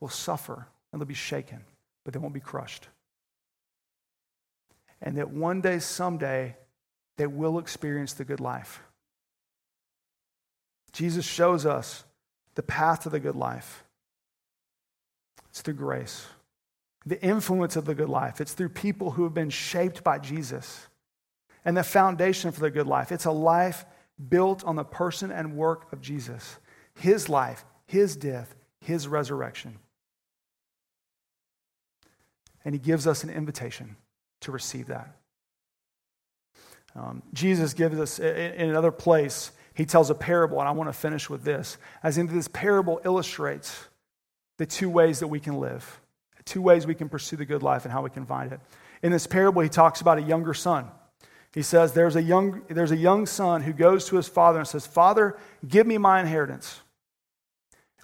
will 0.01 0.09
suffer 0.09 0.67
and 0.93 1.01
they'll 1.01 1.07
be 1.07 1.15
shaken, 1.15 1.65
but 2.05 2.15
they 2.15 2.19
won't 2.19 2.35
be 2.35 2.41
crushed. 2.41 2.89
And 5.03 5.17
that 5.17 5.31
one 5.31 5.61
day, 5.61 5.79
someday, 5.79 6.57
they 7.17 7.27
will 7.27 7.59
experience 7.59 8.15
the 8.15 8.25
good 8.25 8.41
life. 8.41 8.83
Jesus 10.93 11.25
shows 11.25 11.65
us 11.65 12.05
the 12.55 12.63
path 12.63 13.01
to 13.01 13.11
the 13.11 13.21
good 13.21 13.37
life. 13.37 13.85
It's 15.51 15.63
through 15.63 15.75
grace. 15.75 16.27
The 17.07 17.21
influence 17.23 17.77
of 17.77 17.85
the 17.85 17.95
good 17.95 18.09
life. 18.09 18.41
It's 18.41 18.53
through 18.53 18.71
people 18.71 19.13
who 19.13 19.25
have 19.25 19.35
been 19.35 19.51
shaped 19.51 20.05
by 20.05 20.19
Jesus. 20.19 20.89
And 21.65 21.77
the 21.77 21.83
foundation 21.83 22.53
for 22.53 22.61
the 22.61 22.71
good 22.71 22.87
life. 22.87 23.13
It's 23.13 23.27
a 23.27 23.31
life 23.31 23.85
built 24.29 24.65
on 24.65 24.77
the 24.77 24.85
person 24.85 25.31
and 25.31 25.57
work 25.57 25.93
of 25.93 26.01
Jesus. 26.01 26.59
His 26.95 27.29
life, 27.29 27.65
his 27.87 28.17
death, 28.17 28.55
his 28.81 29.09
resurrection. 29.09 29.79
And 32.65 32.75
he 32.75 32.79
gives 32.79 33.07
us 33.07 33.25
an 33.25 33.31
invitation 33.31 33.97
to 34.41 34.53
receive 34.53 34.87
that. 34.89 35.17
Um, 36.95 37.23
Jesus 37.33 37.73
gives 37.73 37.99
us, 37.99 38.19
in 38.19 38.69
another 38.69 38.91
place, 38.91 39.53
he 39.75 39.87
tells 39.87 40.11
a 40.11 40.15
parable, 40.15 40.59
and 40.61 40.69
I 40.69 40.73
want 40.73 40.89
to 40.89 40.93
finish 40.93 41.31
with 41.31 41.45
this. 41.45 41.79
As 42.03 42.19
in, 42.19 42.27
this 42.27 42.49
parable 42.49 43.01
illustrates 43.05 43.87
the 44.59 44.67
two 44.67 44.91
ways 44.91 45.21
that 45.21 45.29
we 45.29 45.41
can 45.41 45.59
live, 45.59 46.01
two 46.45 46.61
ways 46.61 46.87
we 46.87 46.95
can 46.95 47.09
pursue 47.09 47.37
the 47.37 47.45
good 47.45 47.63
life 47.63 47.85
and 47.85 47.93
how 47.93 48.03
we 48.03 48.11
can 48.11 48.27
find 48.27 48.53
it. 48.53 48.61
In 49.03 49.13
this 49.13 49.27
parable, 49.27 49.63
he 49.63 49.69
talks 49.69 50.01
about 50.01 50.19
a 50.19 50.23
younger 50.23 50.53
son. 50.53 50.89
He 51.53 51.63
says, 51.63 51.93
there's 51.93 52.17
a, 52.17 52.23
young, 52.23 52.63
there's 52.69 52.93
a 52.93 52.97
young 52.97 53.27
son 53.27 53.63
who 53.63 53.73
goes 53.73 54.07
to 54.07 54.17
his 54.17 54.29
father 54.29 54.61
and 54.61 54.69
says, 54.69 54.87
Father, 54.87 55.37
give 55.67 55.87
me 55.87 55.99
my 55.99 56.21
inheritance, 56.21 56.81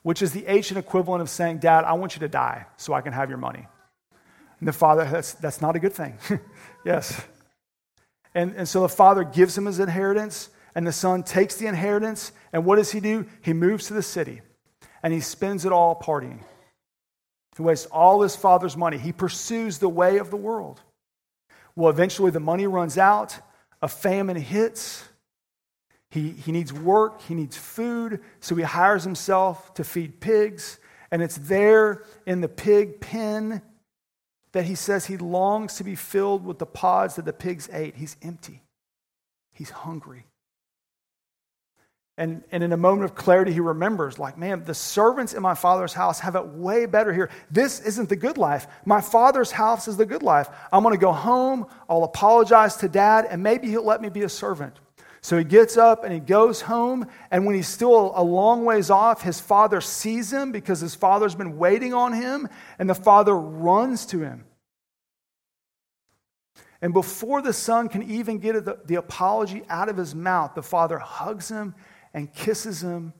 which 0.02 0.20
is 0.20 0.32
the 0.32 0.46
ancient 0.46 0.78
equivalent 0.78 1.22
of 1.22 1.30
saying, 1.30 1.58
Dad, 1.58 1.84
I 1.84 1.92
want 1.92 2.16
you 2.16 2.20
to 2.20 2.28
die 2.28 2.66
so 2.76 2.92
I 2.92 3.02
can 3.02 3.12
have 3.12 3.28
your 3.28 3.38
money. 3.38 3.66
And 4.58 4.66
the 4.66 4.72
father, 4.72 5.04
that's, 5.04 5.34
that's 5.34 5.60
not 5.60 5.76
a 5.76 5.78
good 5.78 5.92
thing. 5.92 6.18
yes. 6.84 7.22
And, 8.34 8.54
and 8.56 8.68
so 8.68 8.82
the 8.82 8.88
father 8.88 9.22
gives 9.22 9.56
him 9.56 9.66
his 9.66 9.78
inheritance, 9.78 10.50
and 10.74 10.86
the 10.86 10.92
son 10.92 11.22
takes 11.22 11.56
the 11.56 11.66
inheritance. 11.66 12.32
And 12.52 12.64
what 12.64 12.76
does 12.76 12.90
he 12.90 13.00
do? 13.00 13.26
He 13.42 13.52
moves 13.52 13.86
to 13.86 13.94
the 13.94 14.02
city 14.02 14.42
and 15.02 15.14
he 15.14 15.20
spends 15.20 15.64
it 15.64 15.70
all 15.70 15.94
partying. 15.94 16.40
He 17.56 17.62
wastes 17.62 17.86
all 17.86 18.22
his 18.22 18.34
father's 18.34 18.76
money. 18.76 18.98
He 18.98 19.12
pursues 19.12 19.78
the 19.78 19.88
way 19.88 20.18
of 20.18 20.30
the 20.30 20.36
world. 20.36 20.80
Well, 21.76 21.90
eventually 21.90 22.30
the 22.30 22.40
money 22.40 22.66
runs 22.66 22.96
out, 22.96 23.38
a 23.82 23.88
famine 23.88 24.36
hits. 24.36 25.04
He, 26.10 26.30
he 26.30 26.50
needs 26.50 26.72
work, 26.72 27.20
he 27.22 27.34
needs 27.34 27.56
food, 27.56 28.20
so 28.40 28.54
he 28.54 28.62
hires 28.62 29.04
himself 29.04 29.74
to 29.74 29.84
feed 29.84 30.20
pigs. 30.20 30.78
And 31.10 31.22
it's 31.22 31.36
there 31.36 32.04
in 32.26 32.40
the 32.40 32.48
pig 32.48 33.00
pen 33.00 33.60
that 34.52 34.64
he 34.64 34.74
says 34.74 35.06
he 35.06 35.18
longs 35.18 35.74
to 35.74 35.84
be 35.84 35.94
filled 35.94 36.44
with 36.44 36.58
the 36.58 36.66
pods 36.66 37.16
that 37.16 37.26
the 37.26 37.32
pigs 37.32 37.68
ate. 37.72 37.96
He's 37.96 38.16
empty, 38.22 38.62
he's 39.52 39.70
hungry. 39.70 40.26
And, 42.18 42.42
and 42.50 42.62
in 42.62 42.72
a 42.72 42.78
moment 42.78 43.04
of 43.04 43.14
clarity, 43.14 43.52
he 43.52 43.60
remembers, 43.60 44.18
like, 44.18 44.38
man, 44.38 44.64
the 44.64 44.72
servants 44.72 45.34
in 45.34 45.42
my 45.42 45.54
father's 45.54 45.92
house 45.92 46.18
have 46.20 46.34
it 46.34 46.46
way 46.46 46.86
better 46.86 47.12
here. 47.12 47.28
This 47.50 47.80
isn't 47.80 48.08
the 48.08 48.16
good 48.16 48.38
life. 48.38 48.66
My 48.86 49.02
father's 49.02 49.50
house 49.50 49.86
is 49.86 49.98
the 49.98 50.06
good 50.06 50.22
life. 50.22 50.48
I'm 50.72 50.82
going 50.82 50.94
to 50.94 51.00
go 51.00 51.12
home. 51.12 51.66
I'll 51.90 52.04
apologize 52.04 52.76
to 52.76 52.88
dad, 52.88 53.26
and 53.28 53.42
maybe 53.42 53.68
he'll 53.68 53.84
let 53.84 54.00
me 54.00 54.08
be 54.08 54.22
a 54.22 54.30
servant. 54.30 54.78
So 55.20 55.36
he 55.36 55.44
gets 55.44 55.76
up 55.76 56.04
and 56.04 56.12
he 56.12 56.20
goes 56.20 56.62
home. 56.62 57.06
And 57.30 57.44
when 57.44 57.54
he's 57.54 57.68
still 57.68 58.12
a 58.14 58.22
long 58.22 58.64
ways 58.64 58.88
off, 58.88 59.20
his 59.20 59.38
father 59.38 59.82
sees 59.82 60.32
him 60.32 60.52
because 60.52 60.80
his 60.80 60.94
father's 60.94 61.34
been 61.34 61.58
waiting 61.58 61.92
on 61.92 62.14
him, 62.14 62.48
and 62.78 62.88
the 62.88 62.94
father 62.94 63.36
runs 63.36 64.06
to 64.06 64.20
him. 64.20 64.44
And 66.80 66.94
before 66.94 67.42
the 67.42 67.52
son 67.52 67.90
can 67.90 68.04
even 68.04 68.38
get 68.38 68.64
the, 68.64 68.78
the 68.86 68.94
apology 68.94 69.64
out 69.68 69.90
of 69.90 69.98
his 69.98 70.14
mouth, 70.14 70.54
the 70.54 70.62
father 70.62 70.98
hugs 70.98 71.50
him 71.50 71.74
and 72.16 72.32
kisses 72.32 72.82
him. 72.82 73.12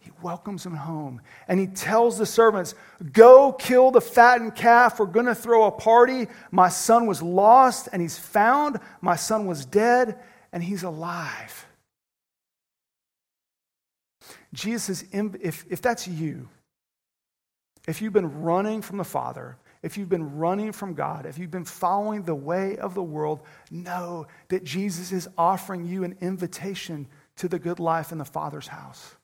He 0.00 0.10
welcomes 0.22 0.64
him 0.64 0.74
home. 0.74 1.22
And 1.48 1.58
he 1.58 1.66
tells 1.66 2.18
the 2.18 2.26
servants, 2.26 2.74
Go 3.12 3.52
kill 3.52 3.90
the 3.90 4.02
fattened 4.02 4.54
calf. 4.54 5.00
We're 5.00 5.06
going 5.06 5.26
to 5.26 5.34
throw 5.34 5.64
a 5.64 5.72
party. 5.72 6.28
My 6.50 6.68
son 6.68 7.06
was 7.06 7.22
lost 7.22 7.88
and 7.92 8.00
he's 8.00 8.18
found. 8.18 8.78
My 9.00 9.16
son 9.16 9.46
was 9.46 9.64
dead 9.64 10.18
and 10.52 10.62
he's 10.62 10.82
alive. 10.82 11.66
Jesus 14.52 15.04
if, 15.12 15.64
if 15.70 15.80
that's 15.80 16.06
you, 16.06 16.48
if 17.88 18.02
you've 18.02 18.12
been 18.12 18.42
running 18.42 18.82
from 18.82 18.98
the 18.98 19.04
Father, 19.04 19.56
if 19.82 19.96
you've 19.96 20.08
been 20.10 20.36
running 20.36 20.72
from 20.72 20.92
God, 20.92 21.24
if 21.24 21.38
you've 21.38 21.50
been 21.50 21.64
following 21.64 22.24
the 22.24 22.34
way 22.34 22.76
of 22.76 22.94
the 22.94 23.02
world, 23.02 23.40
know 23.70 24.26
that 24.48 24.64
Jesus 24.64 25.12
is 25.12 25.28
offering 25.38 25.86
you 25.86 26.04
an 26.04 26.18
invitation 26.20 27.06
to 27.40 27.48
the 27.48 27.58
good 27.58 27.80
life 27.80 28.12
in 28.12 28.18
the 28.18 28.24
Father's 28.24 28.68
house. 28.68 29.16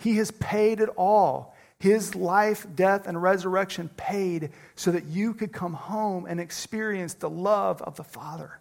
He 0.00 0.16
has 0.16 0.32
paid 0.32 0.80
it 0.80 0.88
all. 0.96 1.54
His 1.78 2.14
life, 2.16 2.66
death, 2.74 3.06
and 3.06 3.20
resurrection 3.20 3.88
paid 3.96 4.50
so 4.74 4.90
that 4.90 5.06
you 5.06 5.32
could 5.32 5.52
come 5.52 5.74
home 5.74 6.26
and 6.26 6.40
experience 6.40 7.14
the 7.14 7.30
love 7.30 7.80
of 7.82 7.96
the 7.96 8.04
Father. 8.04 8.58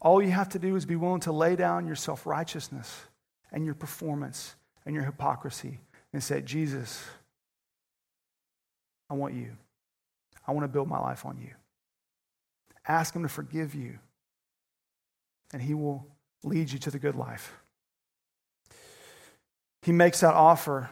All 0.00 0.20
you 0.20 0.32
have 0.32 0.50
to 0.50 0.58
do 0.58 0.74
is 0.74 0.84
be 0.84 0.96
willing 0.96 1.20
to 1.20 1.32
lay 1.32 1.54
down 1.56 1.86
your 1.86 1.96
self 1.96 2.26
righteousness 2.26 3.04
and 3.52 3.64
your 3.64 3.74
performance 3.74 4.56
and 4.84 4.94
your 4.94 5.04
hypocrisy 5.04 5.78
and 6.12 6.22
say, 6.22 6.40
Jesus, 6.40 7.04
I 9.08 9.14
want 9.14 9.34
you. 9.34 9.52
I 10.46 10.52
want 10.52 10.64
to 10.64 10.68
build 10.68 10.88
my 10.88 10.98
life 10.98 11.24
on 11.24 11.38
you. 11.38 11.50
Ask 12.86 13.14
Him 13.14 13.22
to 13.22 13.28
forgive 13.28 13.74
you, 13.74 13.98
and 15.52 15.62
He 15.62 15.74
will 15.74 16.06
lead 16.42 16.70
you 16.70 16.78
to 16.80 16.90
the 16.90 16.98
good 16.98 17.14
life. 17.14 17.52
He 19.82 19.92
makes 19.92 20.20
that 20.20 20.34
offer 20.34 20.90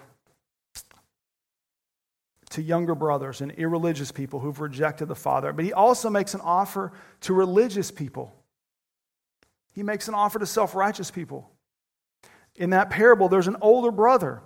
to 2.50 2.62
younger 2.62 2.94
brothers 2.94 3.40
and 3.40 3.50
irreligious 3.52 4.12
people 4.12 4.38
who've 4.38 4.60
rejected 4.60 5.06
the 5.06 5.14
Father, 5.16 5.52
but 5.52 5.64
He 5.64 5.72
also 5.72 6.08
makes 6.08 6.34
an 6.34 6.40
offer 6.42 6.92
to 7.22 7.34
religious 7.34 7.90
people. 7.90 8.32
He 9.72 9.82
makes 9.82 10.08
an 10.08 10.14
offer 10.14 10.38
to 10.38 10.46
self 10.46 10.74
righteous 10.74 11.10
people. 11.10 11.50
In 12.56 12.70
that 12.70 12.90
parable, 12.90 13.28
there's 13.28 13.48
an 13.48 13.56
older 13.60 13.90
brother. 13.90 14.42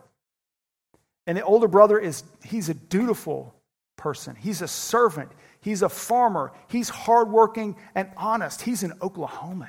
And 1.27 1.37
the 1.37 1.44
older 1.44 1.68
brother 1.68 1.99
is, 1.99 2.25
he's 2.42 2.71
a 2.71 2.75
dutiful 2.75 3.55
person. 3.97 4.35
He's 4.35 4.62
a 4.62 4.68
servant. 4.68 5.31
He's 5.61 5.83
a 5.83 5.88
farmer. 5.90 6.53
He's 6.68 6.88
hardworking 6.88 7.77
and 7.94 8.11
honest. 8.16 8.62
He's 8.62 8.83
an 8.83 8.92
Oklahoman. 9.01 9.68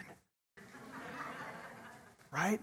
Right? 2.31 2.59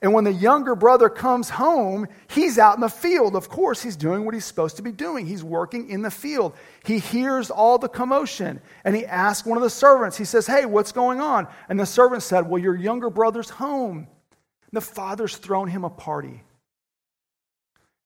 And 0.00 0.12
when 0.12 0.22
the 0.22 0.32
younger 0.32 0.76
brother 0.76 1.08
comes 1.08 1.50
home, 1.50 2.06
he's 2.28 2.56
out 2.56 2.76
in 2.76 2.80
the 2.80 2.88
field. 2.88 3.34
Of 3.34 3.48
course, 3.48 3.82
he's 3.82 3.96
doing 3.96 4.24
what 4.24 4.32
he's 4.32 4.44
supposed 4.44 4.76
to 4.76 4.82
be 4.82 4.92
doing. 4.92 5.26
He's 5.26 5.42
working 5.42 5.90
in 5.90 6.02
the 6.02 6.10
field. 6.10 6.54
He 6.84 7.00
hears 7.00 7.50
all 7.50 7.78
the 7.78 7.88
commotion 7.88 8.60
and 8.84 8.94
he 8.94 9.04
asks 9.04 9.44
one 9.44 9.58
of 9.58 9.64
the 9.64 9.70
servants, 9.70 10.16
he 10.16 10.24
says, 10.24 10.46
Hey, 10.46 10.66
what's 10.66 10.92
going 10.92 11.20
on? 11.20 11.48
And 11.68 11.80
the 11.80 11.86
servant 11.86 12.22
said, 12.22 12.48
Well, 12.48 12.62
your 12.62 12.76
younger 12.76 13.10
brother's 13.10 13.50
home. 13.50 13.98
And 13.98 14.72
the 14.72 14.80
father's 14.80 15.36
thrown 15.36 15.66
him 15.66 15.82
a 15.82 15.90
party. 15.90 16.44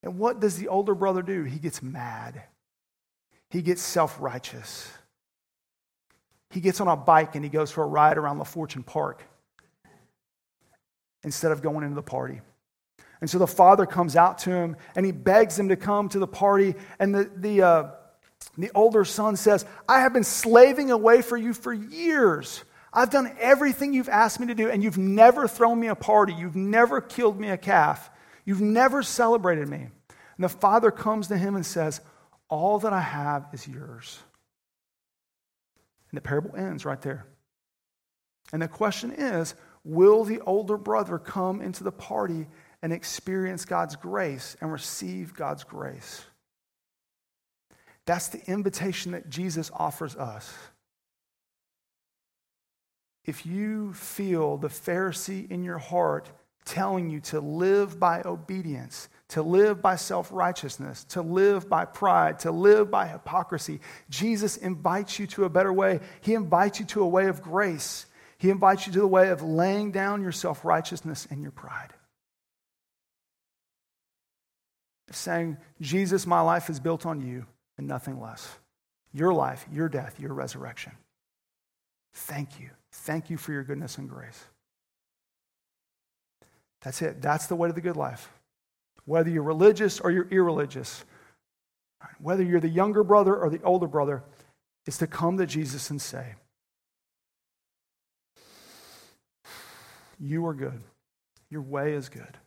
And 0.02 0.18
what 0.18 0.40
does 0.40 0.56
the 0.56 0.68
older 0.68 0.94
brother 0.94 1.20
do? 1.20 1.44
He 1.44 1.58
gets 1.58 1.82
mad, 1.82 2.42
he 3.50 3.60
gets 3.60 3.82
self 3.82 4.16
righteous. 4.18 4.90
He 6.50 6.60
gets 6.60 6.82
on 6.82 6.88
a 6.88 6.96
bike 6.96 7.34
and 7.34 7.42
he 7.42 7.48
goes 7.48 7.70
for 7.70 7.82
a 7.82 7.86
ride 7.86 8.18
around 8.18 8.38
LaFortune 8.38 8.84
Park 8.84 9.24
instead 11.24 11.52
of 11.52 11.62
going 11.62 11.84
into 11.84 11.94
the 11.94 12.02
party. 12.02 12.40
And 13.20 13.30
so 13.30 13.38
the 13.38 13.46
father 13.46 13.86
comes 13.86 14.16
out 14.16 14.38
to 14.38 14.50
him 14.50 14.76
and 14.96 15.06
he 15.06 15.12
begs 15.12 15.58
him 15.58 15.68
to 15.68 15.76
come 15.76 16.08
to 16.08 16.18
the 16.18 16.26
party. 16.26 16.74
And 16.98 17.14
the, 17.14 17.30
the, 17.36 17.62
uh, 17.62 17.90
the 18.58 18.70
older 18.74 19.04
son 19.04 19.36
says, 19.36 19.64
I 19.88 20.00
have 20.00 20.12
been 20.12 20.24
slaving 20.24 20.90
away 20.90 21.22
for 21.22 21.36
you 21.36 21.54
for 21.54 21.72
years. 21.72 22.64
I've 22.92 23.10
done 23.10 23.34
everything 23.40 23.94
you've 23.94 24.08
asked 24.08 24.38
me 24.38 24.48
to 24.48 24.54
do, 24.54 24.68
and 24.68 24.82
you've 24.82 24.98
never 24.98 25.48
thrown 25.48 25.80
me 25.80 25.86
a 25.86 25.94
party. 25.94 26.34
You've 26.34 26.56
never 26.56 27.00
killed 27.00 27.40
me 27.40 27.48
a 27.48 27.56
calf. 27.56 28.10
You've 28.44 28.60
never 28.60 29.02
celebrated 29.02 29.68
me. 29.68 29.78
And 29.78 30.44
the 30.44 30.50
father 30.50 30.90
comes 30.90 31.28
to 31.28 31.38
him 31.38 31.54
and 31.54 31.64
says, 31.64 32.00
All 32.50 32.80
that 32.80 32.92
I 32.92 33.00
have 33.00 33.46
is 33.52 33.66
yours. 33.66 34.18
And 36.10 36.18
the 36.18 36.22
parable 36.22 36.54
ends 36.54 36.84
right 36.84 37.00
there. 37.00 37.26
And 38.52 38.60
the 38.60 38.68
question 38.68 39.12
is 39.12 39.54
Will 39.84 40.24
the 40.24 40.40
older 40.40 40.76
brother 40.76 41.18
come 41.18 41.60
into 41.60 41.82
the 41.84 41.92
party 41.92 42.46
and 42.82 42.92
experience 42.92 43.64
God's 43.64 43.96
grace 43.96 44.56
and 44.60 44.72
receive 44.72 45.34
God's 45.34 45.64
grace? 45.64 46.24
That's 48.04 48.28
the 48.28 48.42
invitation 48.50 49.12
that 49.12 49.28
Jesus 49.30 49.70
offers 49.74 50.16
us. 50.16 50.52
If 53.24 53.46
you 53.46 53.92
feel 53.92 54.56
the 54.56 54.68
Pharisee 54.68 55.48
in 55.50 55.62
your 55.62 55.78
heart 55.78 56.30
telling 56.64 57.10
you 57.10 57.20
to 57.20 57.40
live 57.40 57.98
by 57.98 58.22
obedience, 58.24 59.08
to 59.28 59.42
live 59.42 59.80
by 59.80 59.96
self 59.96 60.30
righteousness, 60.32 61.04
to 61.04 61.22
live 61.22 61.68
by 61.68 61.84
pride, 61.84 62.40
to 62.40 62.50
live 62.50 62.90
by 62.90 63.06
hypocrisy, 63.06 63.80
Jesus 64.10 64.56
invites 64.56 65.18
you 65.18 65.26
to 65.28 65.44
a 65.44 65.48
better 65.48 65.72
way. 65.72 66.00
He 66.20 66.34
invites 66.34 66.80
you 66.80 66.86
to 66.86 67.02
a 67.02 67.08
way 67.08 67.26
of 67.26 67.42
grace. 67.42 68.06
He 68.42 68.50
invites 68.50 68.88
you 68.88 68.92
to 68.94 68.98
the 68.98 69.06
way 69.06 69.28
of 69.28 69.40
laying 69.40 69.92
down 69.92 70.20
your 70.20 70.32
self 70.32 70.64
righteousness 70.64 71.28
and 71.30 71.40
your 71.40 71.52
pride. 71.52 71.92
Saying, 75.12 75.58
Jesus, 75.80 76.26
my 76.26 76.40
life 76.40 76.68
is 76.68 76.80
built 76.80 77.06
on 77.06 77.20
you 77.20 77.46
and 77.78 77.86
nothing 77.86 78.20
less. 78.20 78.52
Your 79.12 79.32
life, 79.32 79.64
your 79.70 79.88
death, 79.88 80.18
your 80.18 80.34
resurrection. 80.34 80.90
Thank 82.14 82.58
you. 82.58 82.70
Thank 82.90 83.30
you 83.30 83.36
for 83.36 83.52
your 83.52 83.62
goodness 83.62 83.96
and 83.96 84.08
grace. 84.08 84.44
That's 86.80 87.00
it. 87.00 87.22
That's 87.22 87.46
the 87.46 87.54
way 87.54 87.68
to 87.68 87.72
the 87.72 87.80
good 87.80 87.96
life. 87.96 88.28
Whether 89.04 89.30
you're 89.30 89.44
religious 89.44 90.00
or 90.00 90.10
you're 90.10 90.28
irreligious, 90.32 91.04
whether 92.18 92.42
you're 92.42 92.58
the 92.58 92.68
younger 92.68 93.04
brother 93.04 93.36
or 93.36 93.50
the 93.50 93.62
older 93.62 93.86
brother, 93.86 94.24
is 94.84 94.98
to 94.98 95.06
come 95.06 95.38
to 95.38 95.46
Jesus 95.46 95.90
and 95.90 96.02
say, 96.02 96.34
You 100.22 100.46
are 100.46 100.54
good. 100.54 100.80
Your 101.50 101.62
way 101.62 101.94
is 101.94 102.08
good. 102.08 102.38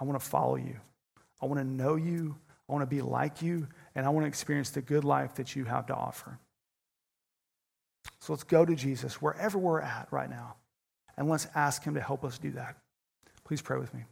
I 0.00 0.04
want 0.04 0.18
to 0.18 0.24
follow 0.24 0.54
you. 0.54 0.76
I 1.40 1.46
want 1.46 1.58
to 1.58 1.66
know 1.66 1.96
you. 1.96 2.36
I 2.68 2.72
want 2.72 2.82
to 2.82 2.94
be 2.94 3.02
like 3.02 3.42
you. 3.42 3.66
And 3.96 4.06
I 4.06 4.10
want 4.10 4.24
to 4.24 4.28
experience 4.28 4.70
the 4.70 4.80
good 4.80 5.02
life 5.02 5.34
that 5.34 5.56
you 5.56 5.64
have 5.64 5.86
to 5.86 5.94
offer. 5.94 6.38
So 8.20 8.32
let's 8.32 8.44
go 8.44 8.64
to 8.64 8.76
Jesus 8.76 9.20
wherever 9.20 9.58
we're 9.58 9.80
at 9.80 10.06
right 10.12 10.30
now. 10.30 10.54
And 11.16 11.28
let's 11.28 11.48
ask 11.54 11.82
him 11.82 11.94
to 11.94 12.00
help 12.00 12.24
us 12.24 12.38
do 12.38 12.52
that. 12.52 12.76
Please 13.44 13.60
pray 13.60 13.78
with 13.78 13.92
me. 13.92 14.04